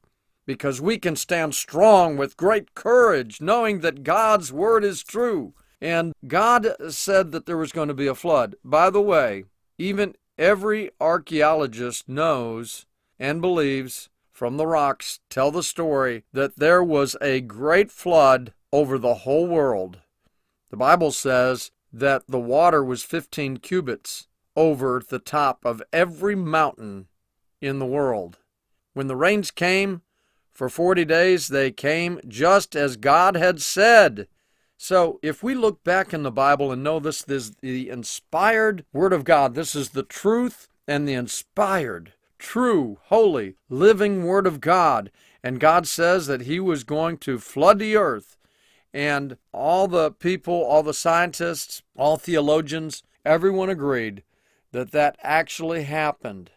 because 0.46 0.80
we 0.80 0.98
can 0.98 1.14
stand 1.14 1.54
strong 1.54 2.16
with 2.16 2.36
great 2.36 2.74
courage, 2.74 3.40
knowing 3.40 3.80
that 3.80 4.02
God's 4.02 4.52
word 4.52 4.82
is 4.82 5.04
true. 5.04 5.54
And 5.80 6.14
God 6.26 6.74
said 6.88 7.32
that 7.32 7.46
there 7.46 7.56
was 7.56 7.72
going 7.72 7.88
to 7.88 7.94
be 7.94 8.06
a 8.06 8.14
flood. 8.14 8.56
By 8.64 8.90
the 8.90 9.02
way, 9.02 9.44
even 9.78 10.16
every 10.38 10.90
archaeologist 11.00 12.08
knows 12.08 12.86
and 13.18 13.40
believes 13.40 14.08
from 14.42 14.56
the 14.56 14.66
rocks 14.66 15.20
tell 15.30 15.52
the 15.52 15.62
story 15.62 16.24
that 16.32 16.56
there 16.56 16.82
was 16.82 17.14
a 17.20 17.40
great 17.40 17.92
flood 17.92 18.52
over 18.72 18.98
the 18.98 19.14
whole 19.22 19.46
world. 19.46 20.00
The 20.68 20.76
Bible 20.76 21.12
says 21.12 21.70
that 21.92 22.24
the 22.26 22.40
water 22.40 22.82
was 22.82 23.04
15 23.04 23.58
cubits 23.58 24.26
over 24.56 25.00
the 25.08 25.20
top 25.20 25.64
of 25.64 25.80
every 25.92 26.34
mountain 26.34 27.06
in 27.60 27.78
the 27.78 27.86
world. 27.86 28.38
When 28.94 29.06
the 29.06 29.14
rains 29.14 29.52
came 29.52 30.02
for 30.50 30.68
40 30.68 31.04
days, 31.04 31.46
they 31.46 31.70
came 31.70 32.18
just 32.26 32.74
as 32.74 32.96
God 32.96 33.36
had 33.36 33.62
said. 33.62 34.26
So, 34.76 35.20
if 35.22 35.44
we 35.44 35.54
look 35.54 35.84
back 35.84 36.12
in 36.12 36.24
the 36.24 36.32
Bible 36.32 36.72
and 36.72 36.82
know 36.82 36.98
this 36.98 37.22
is 37.28 37.52
the 37.60 37.88
inspired 37.88 38.84
Word 38.92 39.12
of 39.12 39.22
God, 39.22 39.54
this 39.54 39.76
is 39.76 39.90
the 39.90 40.02
truth 40.02 40.66
and 40.88 41.06
the 41.06 41.14
inspired, 41.14 42.14
true, 42.42 42.98
holy, 43.04 43.54
living 43.70 44.24
Word 44.24 44.46
of 44.46 44.60
God. 44.60 45.10
And 45.42 45.60
God 45.60 45.86
says 45.86 46.26
that 46.26 46.42
He 46.42 46.58
was 46.58 46.84
going 46.84 47.18
to 47.18 47.38
flood 47.38 47.78
the 47.78 47.96
earth 47.96 48.36
and 48.92 49.38
all 49.52 49.88
the 49.88 50.10
people, 50.10 50.54
all 50.54 50.82
the 50.82 50.92
scientists, 50.92 51.82
all 51.96 52.16
theologians, 52.16 53.04
everyone 53.24 53.70
agreed 53.70 54.22
that 54.72 54.90
that 54.90 55.16
actually 55.22 55.84
happened. 55.84 56.50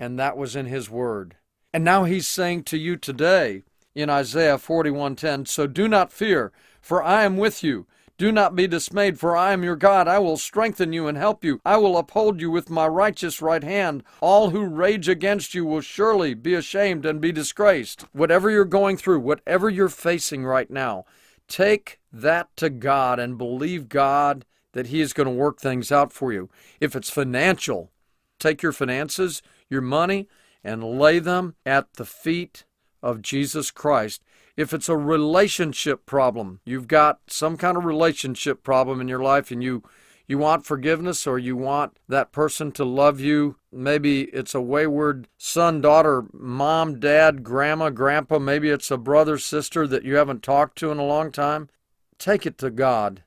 And 0.00 0.18
that 0.18 0.36
was 0.36 0.56
in 0.56 0.66
his 0.66 0.90
word. 0.90 1.36
And 1.72 1.84
now 1.84 2.04
he's 2.04 2.26
saying 2.26 2.64
to 2.64 2.78
you 2.78 2.96
today 2.96 3.62
in 3.94 4.10
Isaiah 4.10 4.58
41:10, 4.58 5.46
"So 5.46 5.66
do 5.66 5.86
not 5.86 6.12
fear, 6.12 6.52
for 6.80 7.02
I 7.02 7.24
am 7.24 7.36
with 7.36 7.62
you. 7.62 7.86
Do 8.16 8.30
not 8.30 8.54
be 8.54 8.66
dismayed, 8.66 9.18
for 9.18 9.36
I 9.36 9.52
am 9.52 9.64
your 9.64 9.76
God. 9.76 10.06
I 10.06 10.18
will 10.18 10.36
strengthen 10.36 10.92
you 10.92 11.08
and 11.08 11.18
help 11.18 11.44
you. 11.44 11.60
I 11.64 11.76
will 11.78 11.98
uphold 11.98 12.40
you 12.40 12.50
with 12.50 12.70
my 12.70 12.86
righteous 12.86 13.42
right 13.42 13.64
hand. 13.64 14.04
All 14.20 14.50
who 14.50 14.66
rage 14.66 15.08
against 15.08 15.54
you 15.54 15.64
will 15.64 15.80
surely 15.80 16.34
be 16.34 16.54
ashamed 16.54 17.04
and 17.04 17.20
be 17.20 17.32
disgraced." 17.32 18.06
Whatever 18.12 18.50
you're 18.50 18.64
going 18.64 18.96
through, 18.96 19.20
whatever 19.20 19.68
you're 19.68 19.88
facing 19.88 20.44
right 20.44 20.70
now, 20.70 21.04
Take 21.48 22.00
that 22.12 22.56
to 22.56 22.70
God 22.70 23.18
and 23.18 23.36
believe 23.38 23.88
God 23.88 24.44
that 24.72 24.88
He 24.88 25.00
is 25.00 25.12
going 25.12 25.26
to 25.26 25.32
work 25.32 25.60
things 25.60 25.92
out 25.92 26.12
for 26.12 26.32
you. 26.32 26.50
If 26.80 26.96
it's 26.96 27.10
financial, 27.10 27.90
take 28.38 28.62
your 28.62 28.72
finances, 28.72 29.42
your 29.68 29.82
money, 29.82 30.28
and 30.62 30.98
lay 30.98 31.18
them 31.18 31.54
at 31.66 31.94
the 31.94 32.04
feet 32.04 32.64
of 33.02 33.22
Jesus 33.22 33.70
Christ. 33.70 34.22
If 34.56 34.72
it's 34.72 34.88
a 34.88 34.96
relationship 34.96 36.06
problem, 36.06 36.60
you've 36.64 36.88
got 36.88 37.20
some 37.26 37.56
kind 37.56 37.76
of 37.76 37.84
relationship 37.84 38.62
problem 38.62 39.00
in 39.00 39.08
your 39.08 39.22
life 39.22 39.50
and 39.50 39.62
you 39.62 39.82
you 40.26 40.38
want 40.38 40.64
forgiveness 40.64 41.26
or 41.26 41.38
you 41.38 41.54
want 41.54 41.98
that 42.08 42.32
person 42.32 42.72
to 42.72 42.84
love 42.84 43.20
you. 43.20 43.56
Maybe 43.70 44.22
it's 44.22 44.54
a 44.54 44.60
wayward 44.60 45.28
son, 45.36 45.82
daughter, 45.82 46.24
mom, 46.32 46.98
dad, 46.98 47.42
grandma, 47.42 47.90
grandpa. 47.90 48.38
Maybe 48.38 48.70
it's 48.70 48.90
a 48.90 48.96
brother, 48.96 49.36
sister 49.36 49.86
that 49.86 50.04
you 50.04 50.16
haven't 50.16 50.42
talked 50.42 50.78
to 50.78 50.90
in 50.90 50.98
a 50.98 51.04
long 51.04 51.30
time. 51.30 51.68
Take 52.18 52.46
it 52.46 52.56
to 52.58 52.70
God. 52.70 53.22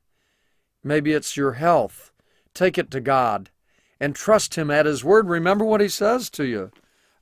Maybe 0.84 1.14
it's 1.14 1.38
your 1.38 1.54
health. 1.54 2.12
Take 2.56 2.80
it 2.80 2.90
to 2.92 3.00
God 3.00 3.52
and 4.00 4.16
trust 4.16 4.56
Him 4.56 4.72
at 4.72 4.88
His 4.88 5.04
word. 5.04 5.28
Remember 5.30 5.66
what 5.66 5.82
He 5.82 5.90
says 5.90 6.30
to 6.32 6.46
you. 6.46 6.72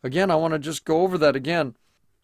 Again, 0.04 0.32
I 0.32 0.36
want 0.36 0.54
to 0.54 0.60
just 0.60 0.86
go 0.86 1.02
over 1.02 1.18
that 1.18 1.36
again. 1.36 1.76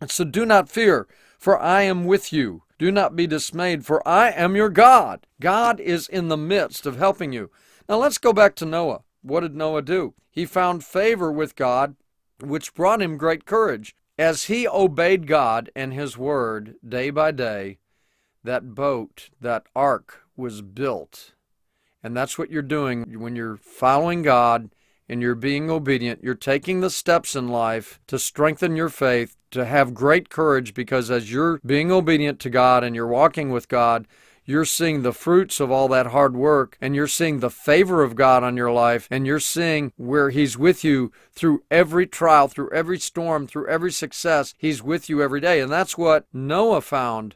So 0.07 0.23
do 0.23 0.45
not 0.45 0.69
fear, 0.69 1.07
for 1.41 1.59
I 1.59 1.81
am 1.81 2.05
with 2.05 2.31
you. 2.31 2.61
Do 2.77 2.91
not 2.91 3.15
be 3.15 3.25
dismayed, 3.25 3.83
for 3.83 4.07
I 4.07 4.29
am 4.29 4.55
your 4.55 4.69
God. 4.69 5.25
God 5.39 5.79
is 5.79 6.07
in 6.07 6.27
the 6.27 6.37
midst 6.37 6.85
of 6.85 6.99
helping 6.99 7.33
you. 7.33 7.49
Now 7.89 7.97
let's 7.97 8.19
go 8.19 8.31
back 8.31 8.53
to 8.57 8.65
Noah. 8.65 9.01
What 9.23 9.39
did 9.39 9.55
Noah 9.55 9.81
do? 9.81 10.13
He 10.29 10.45
found 10.45 10.85
favor 10.85 11.31
with 11.31 11.55
God, 11.55 11.95
which 12.39 12.75
brought 12.75 13.01
him 13.01 13.17
great 13.17 13.45
courage. 13.45 13.95
As 14.19 14.43
he 14.43 14.67
obeyed 14.67 15.25
God 15.25 15.71
and 15.75 15.95
his 15.95 16.15
word 16.15 16.75
day 16.87 17.09
by 17.09 17.31
day, 17.31 17.79
that 18.43 18.75
boat, 18.75 19.31
that 19.41 19.65
ark 19.75 20.21
was 20.37 20.61
built. 20.61 21.33
And 22.03 22.15
that's 22.15 22.37
what 22.37 22.51
you're 22.51 22.61
doing 22.61 23.19
when 23.19 23.35
you're 23.35 23.57
following 23.57 24.21
God 24.21 24.69
and 25.11 25.21
you're 25.21 25.35
being 25.35 25.69
obedient. 25.69 26.23
You're 26.23 26.35
taking 26.35 26.79
the 26.79 26.89
steps 26.89 27.35
in 27.35 27.49
life 27.49 27.99
to 28.07 28.17
strengthen 28.17 28.77
your 28.77 28.87
faith, 28.87 29.35
to 29.51 29.65
have 29.65 29.93
great 29.93 30.29
courage, 30.29 30.73
because 30.73 31.11
as 31.11 31.29
you're 31.29 31.59
being 31.65 31.91
obedient 31.91 32.39
to 32.39 32.49
God 32.49 32.85
and 32.85 32.95
you're 32.95 33.05
walking 33.05 33.49
with 33.49 33.67
God, 33.67 34.07
you're 34.45 34.63
seeing 34.63 35.01
the 35.01 35.11
fruits 35.11 35.59
of 35.59 35.69
all 35.69 35.89
that 35.89 36.07
hard 36.07 36.33
work 36.33 36.77
and 36.79 36.95
you're 36.95 37.07
seeing 37.07 37.39
the 37.39 37.49
favor 37.49 38.03
of 38.03 38.15
God 38.15 38.41
on 38.41 38.55
your 38.55 38.71
life 38.71 39.09
and 39.11 39.27
you're 39.27 39.41
seeing 39.41 39.91
where 39.97 40.29
He's 40.29 40.57
with 40.57 40.81
you 40.81 41.11
through 41.33 41.61
every 41.69 42.07
trial, 42.07 42.47
through 42.47 42.71
every 42.71 42.97
storm, 42.97 43.47
through 43.47 43.67
every 43.67 43.91
success. 43.91 44.53
He's 44.57 44.81
with 44.81 45.09
you 45.09 45.21
every 45.21 45.41
day. 45.41 45.59
And 45.59 45.69
that's 45.69 45.97
what 45.97 46.25
Noah 46.31 46.81
found. 46.81 47.35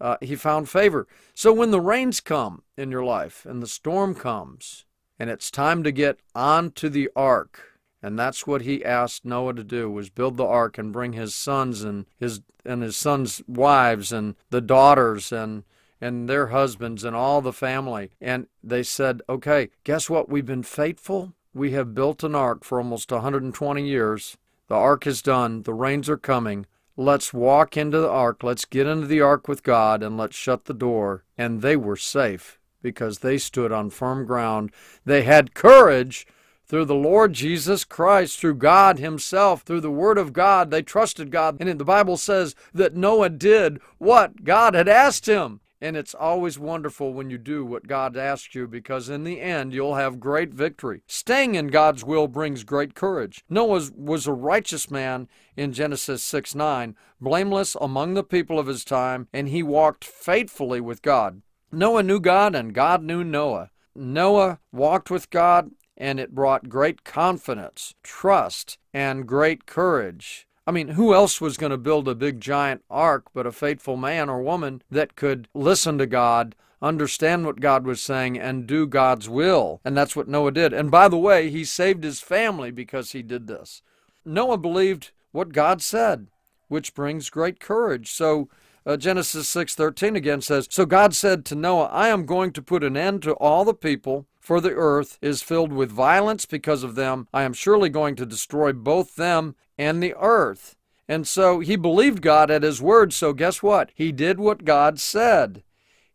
Uh, 0.00 0.16
he 0.20 0.36
found 0.36 0.68
favor. 0.68 1.08
So 1.34 1.52
when 1.52 1.72
the 1.72 1.80
rains 1.80 2.20
come 2.20 2.62
in 2.76 2.92
your 2.92 3.04
life 3.04 3.44
and 3.44 3.60
the 3.60 3.66
storm 3.66 4.14
comes, 4.14 4.84
and 5.18 5.30
it's 5.30 5.50
time 5.50 5.82
to 5.82 5.92
get 5.92 6.20
onto 6.34 6.88
the 6.88 7.10
ark. 7.16 7.78
And 8.02 8.18
that's 8.18 8.46
what 8.46 8.62
he 8.62 8.84
asked 8.84 9.24
Noah 9.24 9.54
to 9.54 9.64
do 9.64 9.90
was 9.90 10.08
build 10.08 10.36
the 10.36 10.46
ark 10.46 10.78
and 10.78 10.92
bring 10.92 11.14
his 11.14 11.34
sons 11.34 11.82
and 11.82 12.06
his 12.16 12.40
and 12.64 12.82
his 12.82 12.96
sons' 12.96 13.42
wives 13.48 14.12
and 14.12 14.36
the 14.50 14.60
daughters 14.60 15.32
and 15.32 15.64
and 16.00 16.28
their 16.28 16.48
husbands 16.48 17.02
and 17.02 17.16
all 17.16 17.40
the 17.40 17.52
family. 17.52 18.10
And 18.20 18.46
they 18.62 18.84
said, 18.84 19.22
"Okay, 19.28 19.70
guess 19.82 20.08
what? 20.08 20.28
We've 20.28 20.46
been 20.46 20.62
faithful. 20.62 21.34
We 21.52 21.72
have 21.72 21.94
built 21.94 22.22
an 22.22 22.36
ark 22.36 22.62
for 22.62 22.78
almost 22.78 23.10
120 23.10 23.84
years. 23.84 24.36
The 24.68 24.76
ark 24.76 25.06
is 25.06 25.22
done. 25.22 25.62
The 25.62 25.74
rains 25.74 26.08
are 26.08 26.16
coming. 26.16 26.66
Let's 26.96 27.32
walk 27.32 27.76
into 27.76 27.98
the 27.98 28.10
ark. 28.10 28.44
Let's 28.44 28.64
get 28.64 28.86
into 28.86 29.08
the 29.08 29.22
ark 29.22 29.48
with 29.48 29.64
God 29.64 30.04
and 30.04 30.16
let's 30.16 30.36
shut 30.36 30.66
the 30.66 30.74
door." 30.74 31.24
And 31.36 31.62
they 31.62 31.76
were 31.76 31.96
safe 31.96 32.57
because 32.82 33.18
they 33.18 33.38
stood 33.38 33.72
on 33.72 33.90
firm 33.90 34.24
ground. 34.26 34.72
They 35.04 35.22
had 35.22 35.54
courage 35.54 36.26
through 36.68 36.84
the 36.84 36.94
Lord 36.94 37.32
Jesus 37.32 37.84
Christ, 37.84 38.38
through 38.38 38.56
God 38.56 38.98
Himself, 38.98 39.62
through 39.62 39.80
the 39.80 39.90
Word 39.90 40.18
of 40.18 40.32
God. 40.32 40.70
They 40.70 40.82
trusted 40.82 41.30
God. 41.30 41.56
And 41.60 41.80
the 41.80 41.84
Bible 41.84 42.16
says 42.16 42.54
that 42.74 42.94
Noah 42.94 43.30
did 43.30 43.80
what 43.96 44.44
God 44.44 44.74
had 44.74 44.88
asked 44.88 45.26
him. 45.26 45.60
And 45.80 45.96
it's 45.96 46.14
always 46.14 46.58
wonderful 46.58 47.12
when 47.14 47.30
you 47.30 47.38
do 47.38 47.64
what 47.64 47.86
God 47.86 48.16
asks 48.16 48.54
you 48.54 48.66
because 48.66 49.08
in 49.08 49.22
the 49.22 49.40
end 49.40 49.72
you'll 49.72 49.94
have 49.94 50.18
great 50.18 50.52
victory. 50.52 51.02
Staying 51.06 51.54
in 51.54 51.68
God's 51.68 52.02
will 52.02 52.26
brings 52.26 52.64
great 52.64 52.94
courage. 52.94 53.44
Noah 53.48 53.88
was 53.96 54.26
a 54.26 54.32
righteous 54.32 54.90
man 54.90 55.28
in 55.56 55.72
Genesis 55.72 56.22
6 56.24 56.56
9, 56.56 56.96
blameless 57.20 57.76
among 57.80 58.14
the 58.14 58.24
people 58.24 58.58
of 58.58 58.66
his 58.66 58.84
time, 58.84 59.28
and 59.32 59.48
he 59.48 59.62
walked 59.62 60.04
faithfully 60.04 60.80
with 60.80 61.00
God. 61.00 61.42
Noah 61.70 62.02
knew 62.02 62.20
God 62.20 62.54
and 62.54 62.72
God 62.72 63.02
knew 63.02 63.22
Noah. 63.22 63.70
Noah 63.94 64.58
walked 64.72 65.10
with 65.10 65.30
God 65.30 65.70
and 65.96 66.20
it 66.20 66.34
brought 66.34 66.68
great 66.68 67.04
confidence, 67.04 67.94
trust, 68.02 68.78
and 68.94 69.26
great 69.26 69.66
courage. 69.66 70.46
I 70.66 70.70
mean, 70.70 70.88
who 70.88 71.14
else 71.14 71.40
was 71.40 71.56
going 71.56 71.70
to 71.70 71.78
build 71.78 72.08
a 72.08 72.14
big 72.14 72.40
giant 72.40 72.84
ark 72.88 73.26
but 73.34 73.46
a 73.46 73.52
faithful 73.52 73.96
man 73.96 74.28
or 74.28 74.42
woman 74.42 74.82
that 74.90 75.16
could 75.16 75.48
listen 75.54 75.98
to 75.98 76.06
God, 76.06 76.54
understand 76.80 77.44
what 77.44 77.60
God 77.60 77.84
was 77.84 78.02
saying, 78.02 78.38
and 78.38 78.66
do 78.66 78.86
God's 78.86 79.28
will? 79.28 79.80
And 79.84 79.96
that's 79.96 80.14
what 80.14 80.28
Noah 80.28 80.52
did. 80.52 80.72
And 80.72 80.90
by 80.90 81.08
the 81.08 81.18
way, 81.18 81.50
he 81.50 81.64
saved 81.64 82.04
his 82.04 82.20
family 82.20 82.70
because 82.70 83.12
he 83.12 83.22
did 83.22 83.46
this. 83.46 83.82
Noah 84.24 84.58
believed 84.58 85.10
what 85.32 85.52
God 85.52 85.82
said, 85.82 86.28
which 86.68 86.94
brings 86.94 87.30
great 87.30 87.60
courage. 87.60 88.10
So 88.10 88.48
uh, 88.88 88.96
Genesis 88.96 89.48
6:13 89.48 90.16
again 90.16 90.40
says, 90.40 90.66
"So 90.70 90.86
God 90.86 91.14
said 91.14 91.44
to 91.44 91.54
Noah, 91.54 91.86
I 91.92 92.08
am 92.08 92.26
going 92.26 92.52
to 92.52 92.62
put 92.62 92.82
an 92.82 92.96
end 92.96 93.22
to 93.22 93.34
all 93.34 93.64
the 93.64 93.74
people 93.74 94.26
for 94.40 94.62
the 94.62 94.72
earth 94.72 95.18
is 95.20 95.42
filled 95.42 95.74
with 95.74 95.90
violence 95.90 96.46
because 96.46 96.82
of 96.82 96.94
them. 96.94 97.28
I 97.34 97.42
am 97.42 97.52
surely 97.52 97.90
going 97.90 98.16
to 98.16 98.24
destroy 98.24 98.72
both 98.72 99.14
them 99.14 99.56
and 99.76 100.02
the 100.02 100.14
earth. 100.18 100.74
And 101.06 101.28
so 101.28 101.60
he 101.60 101.76
believed 101.76 102.22
God 102.22 102.50
at 102.50 102.62
his 102.62 102.80
word. 102.80 103.12
So 103.12 103.34
guess 103.34 103.62
what? 103.62 103.90
He 103.94 104.10
did 104.10 104.40
what 104.40 104.64
God 104.64 104.98
said. 104.98 105.62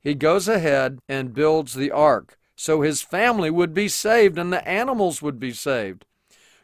He 0.02 0.16
goes 0.16 0.48
ahead 0.48 0.98
and 1.08 1.34
builds 1.36 1.76
the 1.76 1.92
ark 1.92 2.40
so 2.56 2.82
his 2.82 3.02
family 3.04 3.52
would 3.52 3.74
be 3.74 3.88
saved 3.88 4.38
and 4.38 4.52
the 4.52 4.68
animals 4.68 5.22
would 5.22 5.40
be 5.40 5.52
saved. 5.52 6.06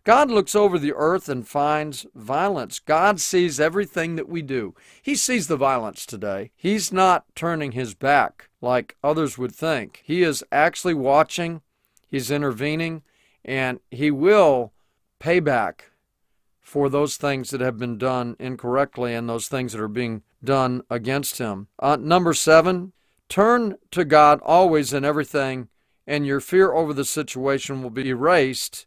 God 0.04 0.32
looks 0.32 0.56
over 0.56 0.80
the 0.80 0.94
earth 0.94 1.30
and 1.30 1.48
finds 1.48 2.06
violence. 2.16 2.80
God 2.80 3.20
sees 3.20 3.60
everything 3.60 4.16
that 4.16 4.30
we 4.30 4.42
do. 4.42 4.74
He 5.02 5.16
sees 5.16 5.48
the 5.48 5.58
violence 5.58 6.06
today. 6.06 6.52
He's 6.56 6.92
not 6.94 7.26
turning 7.36 7.74
his 7.74 7.94
back 7.94 8.50
like 8.62 8.96
others 9.04 9.38
would 9.38 9.54
think. 9.54 10.02
He 10.04 10.24
is 10.24 10.44
actually 10.52 10.94
watching, 10.94 11.62
he's 12.08 12.32
intervening, 12.32 13.04
and 13.44 13.80
he 13.92 14.12
will 14.12 14.74
pay 15.20 15.40
back 15.40 15.92
for 16.62 16.90
those 16.90 17.18
things 17.18 17.50
that 17.50 17.62
have 17.62 17.78
been 17.78 17.98
done 17.98 18.36
incorrectly 18.40 19.14
and 19.14 19.28
those 19.28 19.48
things 19.48 19.74
that 19.74 19.82
are 19.82 19.88
being 19.88 20.22
done 20.44 20.84
against 20.90 21.40
him. 21.40 21.68
Uh, 21.80 21.98
number 22.00 22.34
seven, 22.34 22.94
turn 23.28 23.76
to 23.92 24.06
God 24.06 24.40
always 24.44 24.94
in 24.94 25.04
everything, 25.04 25.68
and 26.06 26.26
your 26.26 26.40
fear 26.40 26.72
over 26.74 26.94
the 26.94 27.06
situation 27.06 27.82
will 27.82 27.90
be 27.90 28.08
erased 28.10 28.86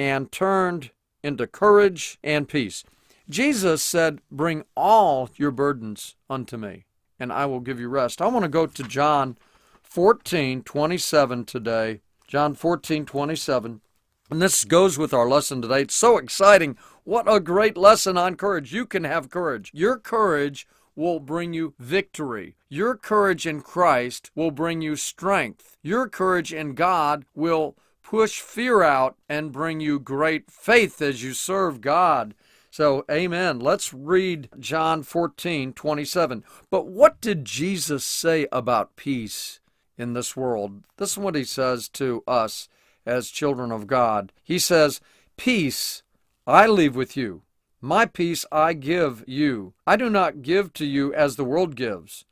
and 0.00 0.32
turned 0.32 0.92
into 1.22 1.46
courage 1.46 2.18
and 2.24 2.48
peace. 2.48 2.84
Jesus 3.28 3.82
said, 3.82 4.22
Bring 4.30 4.64
all 4.74 5.28
your 5.36 5.50
burdens 5.50 6.16
unto 6.30 6.56
me, 6.56 6.86
and 7.18 7.30
I 7.30 7.44
will 7.44 7.60
give 7.60 7.78
you 7.78 7.90
rest. 7.90 8.22
I 8.22 8.28
want 8.28 8.44
to 8.44 8.48
go 8.48 8.64
to 8.66 8.82
John 8.82 9.36
14 9.82 10.62
27 10.62 11.44
today. 11.44 12.00
John 12.26 12.54
14 12.54 13.04
27. 13.04 13.82
And 14.30 14.40
this 14.40 14.64
goes 14.64 14.96
with 14.96 15.12
our 15.12 15.28
lesson 15.28 15.60
today. 15.60 15.82
It's 15.82 15.94
so 15.94 16.16
exciting. 16.16 16.78
What 17.04 17.30
a 17.30 17.38
great 17.38 17.76
lesson 17.76 18.16
on 18.16 18.36
courage. 18.36 18.72
You 18.72 18.86
can 18.86 19.04
have 19.04 19.28
courage. 19.28 19.70
Your 19.74 19.98
courage 19.98 20.66
will 20.96 21.20
bring 21.20 21.52
you 21.52 21.74
victory. 21.78 22.56
Your 22.70 22.96
courage 22.96 23.46
in 23.46 23.60
Christ 23.60 24.30
will 24.34 24.50
bring 24.50 24.80
you 24.80 24.96
strength. 24.96 25.76
Your 25.82 26.08
courage 26.08 26.54
in 26.54 26.72
God 26.72 27.26
will 27.34 27.76
push 28.10 28.40
fear 28.40 28.82
out 28.82 29.16
and 29.28 29.52
bring 29.52 29.78
you 29.78 30.00
great 30.00 30.50
faith 30.50 31.00
as 31.00 31.22
you 31.22 31.32
serve 31.32 31.80
God. 31.80 32.34
So, 32.68 33.04
amen. 33.08 33.60
Let's 33.60 33.94
read 33.94 34.48
John 34.58 35.04
14, 35.04 35.72
27. 35.72 36.44
But 36.70 36.88
what 36.88 37.20
did 37.20 37.44
Jesus 37.44 38.04
say 38.04 38.48
about 38.50 38.96
peace 38.96 39.60
in 39.96 40.14
this 40.14 40.36
world? 40.36 40.82
This 40.96 41.12
is 41.12 41.18
what 41.18 41.36
he 41.36 41.44
says 41.44 41.88
to 41.90 42.24
us 42.26 42.68
as 43.06 43.30
children 43.30 43.70
of 43.70 43.86
God. 43.86 44.32
He 44.42 44.58
says, 44.58 45.00
Peace 45.36 46.02
I 46.48 46.66
leave 46.66 46.96
with 46.96 47.16
you. 47.16 47.42
My 47.80 48.06
peace 48.06 48.44
I 48.50 48.72
give 48.72 49.22
you. 49.28 49.72
I 49.86 49.94
do 49.94 50.10
not 50.10 50.42
give 50.42 50.72
to 50.72 50.84
you 50.84 51.14
as 51.14 51.36
the 51.36 51.44
world 51.44 51.76
gives. 51.76 52.24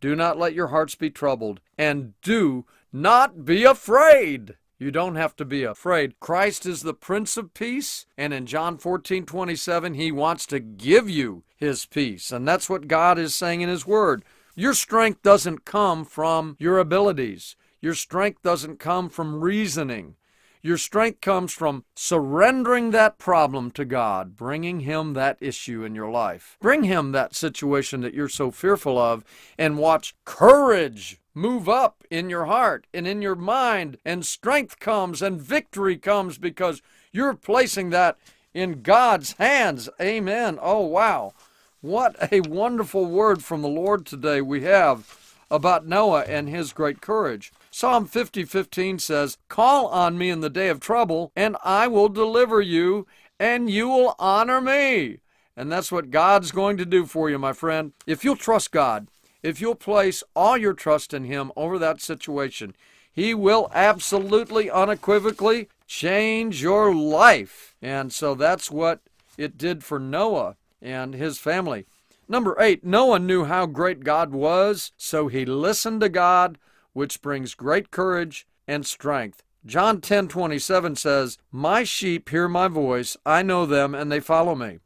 Do 0.00 0.14
not 0.14 0.38
let 0.38 0.54
your 0.54 0.68
hearts 0.68 0.94
be 0.94 1.10
troubled, 1.10 1.58
and 1.76 2.14
do 2.22 2.64
not 2.92 3.44
be 3.44 3.64
afraid. 3.64 4.54
You 4.78 4.90
don't 4.90 5.16
have 5.16 5.34
to 5.36 5.46
be 5.46 5.64
afraid. 5.64 6.20
Christ 6.20 6.66
is 6.66 6.82
the 6.82 6.92
Prince 6.92 7.38
of 7.38 7.54
Peace, 7.54 8.04
and 8.18 8.34
in 8.34 8.44
John 8.44 8.76
14 8.76 9.24
27, 9.24 9.94
He 9.94 10.12
wants 10.12 10.44
to 10.46 10.60
give 10.60 11.08
you 11.08 11.44
His 11.56 11.86
peace. 11.86 12.30
And 12.30 12.46
that's 12.46 12.68
what 12.68 12.86
God 12.86 13.18
is 13.18 13.34
saying 13.34 13.62
in 13.62 13.70
His 13.70 13.86
Word. 13.86 14.22
Your 14.54 14.74
strength 14.74 15.22
doesn't 15.22 15.64
come 15.64 16.04
from 16.04 16.56
your 16.58 16.78
abilities, 16.78 17.56
your 17.80 17.94
strength 17.94 18.42
doesn't 18.42 18.78
come 18.78 19.08
from 19.08 19.40
reasoning. 19.40 20.16
Your 20.62 20.78
strength 20.78 21.20
comes 21.20 21.52
from 21.52 21.84
surrendering 21.94 22.90
that 22.90 23.18
problem 23.18 23.70
to 23.72 23.84
God, 23.84 24.34
bringing 24.34 24.80
Him 24.80 25.12
that 25.12 25.38
issue 25.40 25.84
in 25.84 25.94
your 25.94 26.10
life. 26.10 26.56
Bring 26.60 26.82
Him 26.82 27.12
that 27.12 27.36
situation 27.36 28.00
that 28.00 28.14
you're 28.14 28.28
so 28.28 28.50
fearful 28.50 28.98
of, 28.98 29.24
and 29.56 29.78
watch 29.78 30.16
courage 30.24 31.20
move 31.36 31.68
up 31.68 32.02
in 32.10 32.30
your 32.30 32.46
heart 32.46 32.86
and 32.94 33.06
in 33.06 33.20
your 33.20 33.36
mind, 33.36 33.98
and 34.04 34.24
strength 34.24 34.80
comes 34.80 35.20
and 35.20 35.40
victory 35.40 35.96
comes 35.96 36.38
because 36.38 36.82
you're 37.12 37.34
placing 37.34 37.90
that 37.90 38.16
in 38.54 38.80
God's 38.80 39.32
hands. 39.32 39.88
Amen. 40.00 40.58
Oh, 40.60 40.80
wow. 40.80 41.34
What 41.82 42.32
a 42.32 42.40
wonderful 42.40 43.04
word 43.04 43.44
from 43.44 43.60
the 43.60 43.68
Lord 43.68 44.06
today 44.06 44.40
we 44.40 44.62
have 44.62 45.36
about 45.50 45.86
Noah 45.86 46.22
and 46.22 46.48
his 46.48 46.72
great 46.72 47.02
courage. 47.02 47.52
Psalm 47.70 48.06
50:15 48.06 48.98
says, 48.98 49.36
"Call 49.48 49.86
on 49.88 50.16
me 50.16 50.30
in 50.30 50.40
the 50.40 50.48
day 50.48 50.68
of 50.68 50.80
trouble, 50.80 51.30
and 51.36 51.56
I 51.62 51.86
will 51.86 52.08
deliver 52.08 52.62
you, 52.62 53.06
and 53.38 53.68
you 53.68 53.88
will 53.88 54.16
honor 54.18 54.62
me." 54.62 55.18
And 55.54 55.70
that's 55.70 55.92
what 55.92 56.10
God's 56.10 56.50
going 56.50 56.78
to 56.78 56.86
do 56.86 57.04
for 57.04 57.28
you, 57.28 57.38
my 57.38 57.52
friend. 57.52 57.92
If 58.06 58.24
you'll 58.24 58.36
trust 58.36 58.72
God, 58.72 59.08
if 59.42 59.60
you'll 59.60 59.74
place 59.74 60.22
all 60.34 60.56
your 60.56 60.74
trust 60.74 61.14
in 61.14 61.24
him 61.24 61.52
over 61.56 61.78
that 61.78 62.00
situation, 62.00 62.74
he 63.12 63.34
will 63.34 63.70
absolutely 63.72 64.70
unequivocally 64.70 65.68
change 65.86 66.62
your 66.62 66.94
life. 66.94 67.74
And 67.80 68.12
so 68.12 68.34
that's 68.34 68.70
what 68.70 69.00
it 69.38 69.56
did 69.56 69.84
for 69.84 69.98
Noah 69.98 70.56
and 70.82 71.14
his 71.14 71.38
family. 71.38 71.86
Number 72.28 72.56
8, 72.60 72.84
Noah 72.84 73.18
knew 73.18 73.44
how 73.44 73.66
great 73.66 74.04
God 74.04 74.32
was, 74.32 74.92
so 74.96 75.28
he 75.28 75.44
listened 75.44 76.00
to 76.00 76.08
God 76.08 76.58
which 76.92 77.20
brings 77.20 77.54
great 77.54 77.90
courage 77.90 78.46
and 78.66 78.86
strength. 78.86 79.42
John 79.66 80.00
10:27 80.00 80.96
says, 80.96 81.36
"My 81.52 81.84
sheep 81.84 82.30
hear 82.30 82.48
my 82.48 82.68
voice, 82.68 83.16
I 83.26 83.42
know 83.42 83.66
them 83.66 83.94
and 83.94 84.10
they 84.10 84.18
follow 84.18 84.54
me." 84.54 84.78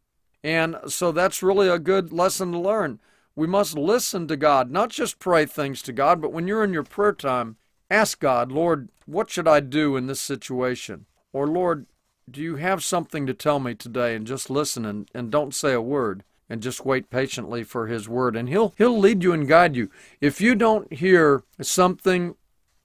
And 0.42 0.76
so 0.88 1.12
that's 1.12 1.42
really 1.42 1.68
a 1.68 1.78
good 1.78 2.12
lesson 2.12 2.50
to 2.52 2.58
learn. 2.58 2.98
We 3.36 3.46
must 3.46 3.76
listen 3.76 4.26
to 4.28 4.36
God, 4.36 4.70
not 4.70 4.90
just 4.90 5.18
pray 5.18 5.46
things 5.46 5.82
to 5.82 5.92
God, 5.92 6.20
but 6.20 6.32
when 6.32 6.46
you're 6.48 6.64
in 6.64 6.72
your 6.72 6.82
prayer 6.82 7.12
time, 7.12 7.56
ask 7.90 8.18
God, 8.18 8.52
"Lord, 8.52 8.88
what 9.06 9.30
should 9.30 9.48
I 9.48 9.60
do 9.60 9.96
in 9.96 10.06
this 10.06 10.20
situation?" 10.20 11.06
Or, 11.32 11.46
"Lord, 11.46 11.86
do 12.30 12.40
you 12.40 12.56
have 12.56 12.84
something 12.84 13.26
to 13.26 13.34
tell 13.34 13.60
me 13.60 13.74
today?" 13.74 14.14
And 14.14 14.26
just 14.26 14.50
listen 14.50 14.84
and, 14.84 15.08
and 15.14 15.30
don't 15.30 15.54
say 15.54 15.72
a 15.72 15.80
word 15.80 16.24
and 16.50 16.60
just 16.60 16.84
wait 16.84 17.08
patiently 17.08 17.62
for 17.62 17.86
his 17.86 18.08
word 18.08 18.34
and 18.34 18.48
he'll 18.48 18.74
he'll 18.76 18.98
lead 18.98 19.22
you 19.22 19.32
and 19.32 19.46
guide 19.46 19.76
you 19.76 19.88
if 20.20 20.40
you 20.40 20.56
don't 20.56 20.92
hear 20.92 21.44
something 21.62 22.34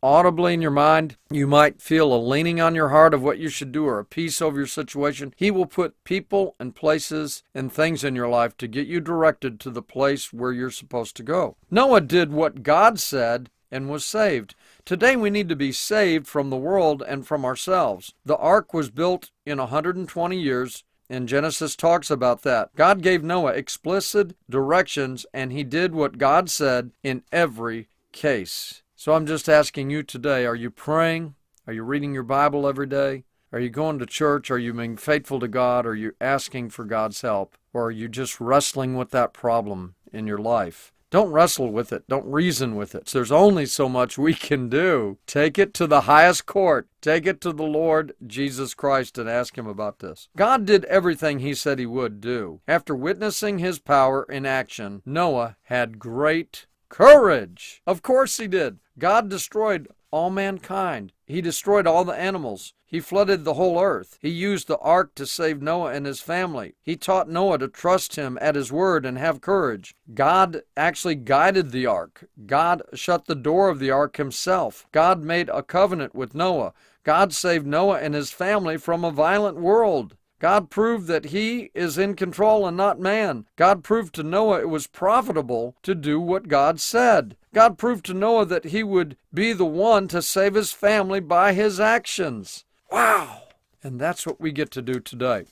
audibly 0.05 0.53
in 0.53 0.61
your 0.61 0.71
mind 0.71 1.17
you 1.31 1.47
might 1.47 1.81
feel 1.81 2.13
a 2.13 2.17
leaning 2.17 2.61
on 2.61 2.75
your 2.75 2.89
heart 2.89 3.13
of 3.13 3.23
what 3.23 3.39
you 3.39 3.49
should 3.49 3.71
do 3.71 3.85
or 3.85 3.97
a 3.97 4.05
peace 4.05 4.41
over 4.41 4.57
your 4.57 4.67
situation 4.67 5.33
he 5.35 5.49
will 5.49 5.65
put 5.65 6.03
people 6.03 6.55
and 6.59 6.75
places 6.75 7.43
and 7.53 7.71
things 7.71 8.03
in 8.03 8.15
your 8.15 8.29
life 8.29 8.55
to 8.55 8.67
get 8.67 8.87
you 8.87 8.99
directed 8.99 9.59
to 9.59 9.71
the 9.71 9.81
place 9.81 10.31
where 10.31 10.51
you're 10.51 10.69
supposed 10.69 11.15
to 11.15 11.23
go 11.23 11.55
noah 11.71 12.01
did 12.01 12.31
what 12.31 12.61
god 12.61 12.99
said 12.99 13.49
and 13.71 13.89
was 13.89 14.05
saved 14.05 14.53
Today 14.85 15.15
we 15.15 15.31
need 15.31 15.49
to 15.49 15.55
be 15.55 15.71
saved 15.71 16.27
from 16.27 16.51
the 16.51 16.55
world 16.57 17.01
and 17.01 17.25
from 17.25 17.43
ourselves. 17.43 18.13
The 18.23 18.37
ark 18.37 18.71
was 18.71 18.91
built 18.91 19.31
in 19.43 19.57
120 19.57 20.39
years 20.39 20.83
and 21.09 21.27
Genesis 21.27 21.75
talks 21.75 22.11
about 22.11 22.43
that. 22.43 22.69
God 22.75 23.01
gave 23.01 23.23
Noah 23.23 23.53
explicit 23.53 24.35
directions, 24.49 25.25
and 25.33 25.51
he 25.51 25.63
did 25.63 25.93
what 25.93 26.17
God 26.17 26.49
said 26.49 26.91
in 27.03 27.23
every 27.31 27.87
case. 28.11 28.81
So 29.05 29.13
I'm 29.13 29.27
just 29.27 29.47
asking 29.47 29.91
you 29.91 30.01
today 30.01 30.47
are 30.47 30.55
you 30.55 30.71
praying? 30.71 31.35
Are 31.67 31.73
you 31.73 31.83
reading 31.83 32.15
your 32.15 32.23
Bible 32.23 32.67
every 32.67 32.87
day? 32.87 33.25
Are 33.51 33.59
you 33.59 33.69
going 33.69 33.99
to 33.99 34.05
church? 34.07 34.49
Are 34.49 34.57
you 34.57 34.73
being 34.73 34.97
faithful 34.97 35.39
to 35.41 35.47
God? 35.47 35.85
Are 35.85 35.93
you 35.93 36.13
asking 36.19 36.71
for 36.71 36.85
God's 36.85 37.21
help? 37.21 37.55
Or 37.71 37.83
are 37.83 37.91
you 37.91 38.07
just 38.07 38.41
wrestling 38.41 38.95
with 38.95 39.11
that 39.11 39.31
problem 39.31 39.93
in 40.11 40.25
your 40.25 40.39
life? 40.39 40.91
Don't 41.11 41.31
wrestle 41.31 41.71
with 41.71 41.93
it. 41.93 42.05
Don't 42.09 42.25
reason 42.25 42.75
with 42.75 42.95
it. 42.95 43.05
There's 43.05 43.31
only 43.31 43.67
so 43.67 43.87
much 43.87 44.17
we 44.17 44.33
can 44.33 44.69
do. 44.69 45.19
Take 45.27 45.59
it 45.59 45.75
to 45.75 45.85
the 45.85 46.01
highest 46.01 46.47
court. 46.47 46.87
Take 46.99 47.27
it 47.27 47.41
to 47.41 47.53
the 47.53 47.61
Lord 47.61 48.15
Jesus 48.25 48.73
Christ 48.73 49.19
and 49.19 49.29
ask 49.29 49.55
Him 49.55 49.67
about 49.67 49.99
this. 49.99 50.29
God 50.35 50.65
did 50.65 50.83
everything 50.85 51.37
He 51.37 51.53
said 51.53 51.77
He 51.77 51.85
would 51.85 52.21
do. 52.21 52.61
After 52.67 52.95
witnessing 52.95 53.59
His 53.59 53.77
power 53.77 54.23
in 54.23 54.47
action, 54.47 55.03
Noah 55.05 55.57
had 55.65 55.99
great 55.99 56.65
courage. 56.89 57.83
Of 57.85 58.01
course 58.01 58.37
He 58.37 58.47
did. 58.47 58.79
God 58.97 59.29
destroyed 59.29 59.87
all 60.11 60.29
mankind. 60.29 61.11
He 61.25 61.41
destroyed 61.41 61.85
all 61.85 62.05
the 62.05 62.13
animals. 62.13 62.73
He 62.85 63.01
flooded 63.01 63.43
the 63.43 63.55
whole 63.55 63.81
earth. 63.81 64.17
He 64.21 64.29
used 64.29 64.67
the 64.67 64.77
ark 64.77 65.15
to 65.15 65.25
save 65.25 65.61
Noah 65.61 65.91
and 65.91 66.05
his 66.05 66.21
family. 66.21 66.75
He 66.81 66.95
taught 66.95 67.27
Noah 67.27 67.57
to 67.57 67.67
trust 67.67 68.15
him 68.15 68.37
at 68.39 68.55
his 68.55 68.71
word 68.71 69.05
and 69.05 69.17
have 69.17 69.41
courage. 69.41 69.95
God 70.13 70.61
actually 70.77 71.15
guided 71.15 71.71
the 71.71 71.85
ark. 71.85 72.29
God 72.45 72.83
shut 72.93 73.25
the 73.25 73.35
door 73.35 73.67
of 73.67 73.79
the 73.79 73.91
ark 73.91 74.15
himself. 74.15 74.85
God 74.93 75.21
made 75.21 75.49
a 75.49 75.63
covenant 75.63 76.15
with 76.15 76.33
Noah. 76.35 76.73
God 77.03 77.33
saved 77.33 77.67
Noah 77.67 77.99
and 77.99 78.13
his 78.13 78.31
family 78.31 78.77
from 78.77 79.03
a 79.03 79.11
violent 79.11 79.57
world. 79.57 80.15
God 80.39 80.69
proved 80.69 81.07
that 81.07 81.25
He 81.25 81.71
is 81.73 81.97
in 81.97 82.13
control 82.15 82.67
and 82.67 82.75
not 82.75 82.99
man. 82.99 83.45
God 83.55 83.83
proved 83.83 84.13
to 84.15 84.23
Noah 84.23 84.59
it 84.59 84.69
was 84.69 84.85
profitable 84.85 85.75
to 85.81 85.95
do 85.95 86.19
what 86.19 86.49
God 86.49 86.79
said. 86.79 87.37
God 87.55 87.77
proved 87.77 88.05
to 88.07 88.13
Noah 88.13 88.45
that 88.47 88.65
he 88.65 88.83
would 88.83 89.15
be 89.33 89.53
the 89.53 89.63
one 89.65 90.09
to 90.09 90.21
save 90.21 90.55
his 90.55 90.73
family 90.73 91.21
by 91.21 91.53
his 91.53 91.79
actions. 91.79 92.65
Wow! 92.91 93.43
And 93.81 93.97
that's 93.97 94.25
what 94.25 94.41
we 94.41 94.51
get 94.51 94.71
to 94.71 94.81
do 94.81 94.99
today. 94.99 95.45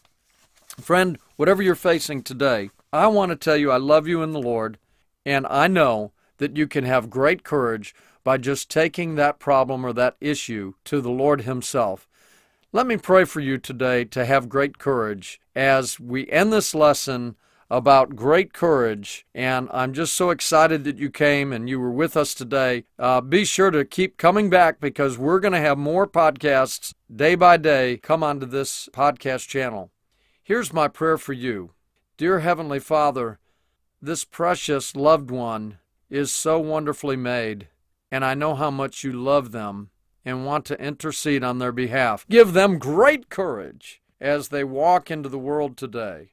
Friend, 0.81 1.17
whatever 1.37 1.63
you're 1.63 1.75
facing 1.75 2.21
today, 2.21 2.71
I 2.91 3.07
want 3.07 3.29
to 3.29 3.37
tell 3.37 3.55
you 3.55 3.71
I 3.71 3.77
love 3.77 4.05
you 4.05 4.21
in 4.21 4.33
the 4.33 4.41
Lord, 4.41 4.79
and 5.25 5.47
I 5.49 5.69
know 5.69 6.11
that 6.39 6.57
you 6.57 6.67
can 6.67 6.83
have 6.83 7.09
great 7.09 7.45
courage 7.45 7.95
by 8.21 8.35
just 8.37 8.69
taking 8.69 9.15
that 9.15 9.39
problem 9.39 9.85
or 9.85 9.93
that 9.93 10.17
issue 10.19 10.73
to 10.83 10.99
the 10.99 11.09
Lord 11.09 11.43
Himself. 11.43 12.09
Let 12.73 12.85
me 12.85 12.97
pray 12.97 13.23
for 13.23 13.39
you 13.39 13.57
today 13.57 14.03
to 14.03 14.25
have 14.25 14.49
great 14.49 14.77
courage 14.77 15.39
as 15.55 16.01
we 16.01 16.27
end 16.27 16.51
this 16.51 16.75
lesson 16.75 17.37
about 17.69 18.15
great 18.15 18.53
courage. 18.53 19.25
And 19.33 19.69
I'm 19.71 19.93
just 19.93 20.13
so 20.13 20.29
excited 20.29 20.83
that 20.83 20.97
you 20.97 21.09
came 21.09 21.51
and 21.51 21.69
you 21.69 21.79
were 21.79 21.91
with 21.91 22.15
us 22.15 22.33
today. 22.33 22.85
Uh, 22.99 23.21
be 23.21 23.45
sure 23.45 23.71
to 23.71 23.85
keep 23.85 24.17
coming 24.17 24.49
back 24.49 24.79
because 24.79 25.17
we're 25.17 25.39
going 25.39 25.53
to 25.53 25.59
have 25.59 25.77
more 25.77 26.07
podcasts 26.07 26.93
day 27.13 27.35
by 27.35 27.57
day 27.57 27.97
come 27.97 28.23
onto 28.23 28.45
this 28.45 28.89
podcast 28.93 29.47
channel. 29.47 29.91
Here's 30.43 30.73
my 30.73 30.87
prayer 30.87 31.17
for 31.17 31.33
you 31.33 31.71
Dear 32.17 32.41
Heavenly 32.41 32.79
Father, 32.79 33.39
this 34.01 34.25
precious 34.25 34.95
loved 34.95 35.31
one 35.31 35.79
is 36.09 36.31
so 36.31 36.59
wonderfully 36.59 37.15
made, 37.15 37.69
and 38.11 38.23
I 38.23 38.33
know 38.35 38.53
how 38.53 38.69
much 38.69 39.03
you 39.03 39.13
love 39.13 39.51
them 39.51 39.89
and 40.23 40.45
want 40.45 40.65
to 40.65 40.79
intercede 40.79 41.43
on 41.43 41.59
their 41.59 41.71
behalf. 41.71 42.25
Give 42.29 42.53
them 42.53 42.77
great 42.77 43.29
courage 43.29 44.01
as 44.21 44.49
they 44.49 44.63
walk 44.63 45.09
into 45.09 45.27
the 45.27 45.39
world 45.39 45.75
today 45.75 46.32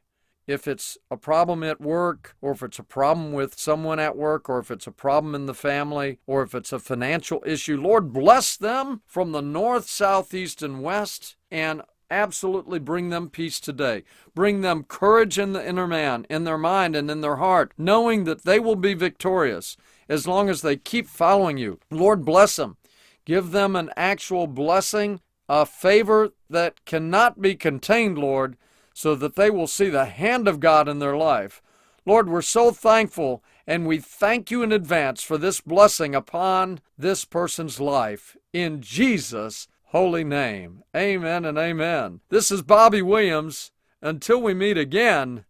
if 0.51 0.67
it's 0.67 0.99
a 1.11 1.17
problem 1.17 1.63
at 1.63 1.81
work, 1.81 2.35
or 2.41 2.51
if 2.53 2.63
it's 2.63 2.81
a 2.81 2.85
problem 2.85 3.33
with 3.33 3.59
someone 3.59 4.01
at 4.01 4.17
work, 4.17 4.49
or 4.49 4.59
if 4.59 4.71
it's 4.71 4.87
a 4.87 4.93
problem 4.93 5.35
in 5.35 5.47
the 5.47 5.55
family, 5.55 6.19
or 6.27 6.43
if 6.43 6.55
it's 6.55 6.73
a 6.73 6.81
financial 6.81 7.41
issue, 7.47 7.81
Lord, 7.81 8.13
bless 8.13 8.57
them 8.57 9.03
from 9.07 9.31
the 9.31 9.41
north, 9.41 9.89
south, 9.89 10.35
east, 10.35 10.61
and 10.61 10.83
west, 10.83 11.37
and 11.53 11.83
absolutely 12.11 12.81
bring 12.81 13.11
them 13.11 13.31
peace 13.31 13.61
today. 13.61 14.03
Bring 14.35 14.61
them 14.61 14.83
courage 14.83 15.39
in 15.39 15.53
the 15.53 15.65
inner 15.65 15.87
man, 15.87 16.27
in 16.29 16.43
their 16.43 16.59
mind, 16.59 16.97
and 16.97 17.09
in 17.09 17.21
their 17.21 17.37
heart, 17.37 17.73
knowing 17.79 18.25
that 18.25 18.43
they 18.43 18.59
will 18.59 18.77
be 18.77 18.95
victorious 18.95 19.77
as 20.09 20.27
long 20.27 20.49
as 20.49 20.63
they 20.63 20.77
keep 20.77 21.07
following 21.07 21.59
you. 21.59 21.79
Lord, 21.93 22.25
bless 22.25 22.57
them. 22.57 22.77
Give 23.25 23.53
them 23.53 23.77
an 23.77 23.91
actual 23.97 24.49
blessing, 24.49 25.21
a 25.49 25.65
favor 25.65 26.31
that 26.49 26.85
cannot 26.85 27.41
be 27.41 27.55
contained, 27.55 28.19
Lord 28.19 28.57
so 29.01 29.15
that 29.15 29.35
they 29.35 29.49
will 29.49 29.67
see 29.67 29.89
the 29.89 30.05
hand 30.05 30.47
of 30.47 30.61
God 30.61 30.87
in 30.87 30.99
their 30.99 31.17
life. 31.17 31.63
Lord, 32.05 32.29
we're 32.29 32.43
so 32.43 32.71
thankful 32.71 33.43
and 33.67 33.87
we 33.87 33.99
thank 33.99 34.51
you 34.51 34.63
in 34.63 34.73
advance 34.73 35.23
for 35.23 35.39
this 35.39 35.63
blessing 35.63 36.15
upon 36.15 36.81
this 36.99 37.25
person's 37.25 37.81
life. 37.81 38.37
In 38.53 38.83
Jesus' 38.83 39.69
holy 39.85 40.23
name. 40.23 40.83
Amen 40.95 41.47
and 41.47 41.57
amen. 41.57 42.21
This 42.29 42.51
is 42.51 42.61
Bobby 42.61 43.01
Williams. 43.01 43.73
Until 44.03 44.43
we 44.43 44.53
meet 44.53 44.77
again, 44.77 45.47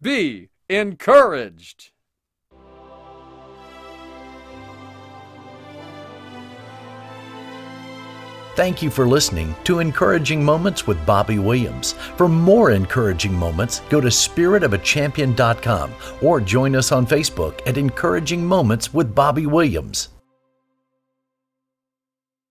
be 0.00 0.48
encouraged. 0.70 1.91
Thank 8.54 8.82
you 8.82 8.90
for 8.90 9.08
listening 9.08 9.56
to 9.64 9.78
Encouraging 9.78 10.44
Moments 10.44 10.86
with 10.86 11.06
Bobby 11.06 11.38
Williams. 11.38 11.94
For 12.18 12.28
more 12.28 12.72
encouraging 12.72 13.32
moments, 13.32 13.80
go 13.88 13.98
to 13.98 14.08
spiritofachampion.com 14.08 15.94
or 16.20 16.38
join 16.38 16.76
us 16.76 16.92
on 16.92 17.06
Facebook 17.06 17.66
at 17.66 17.78
Encouraging 17.78 18.44
Moments 18.44 18.92
with 18.92 19.14
Bobby 19.14 19.46
Williams. 19.46 20.10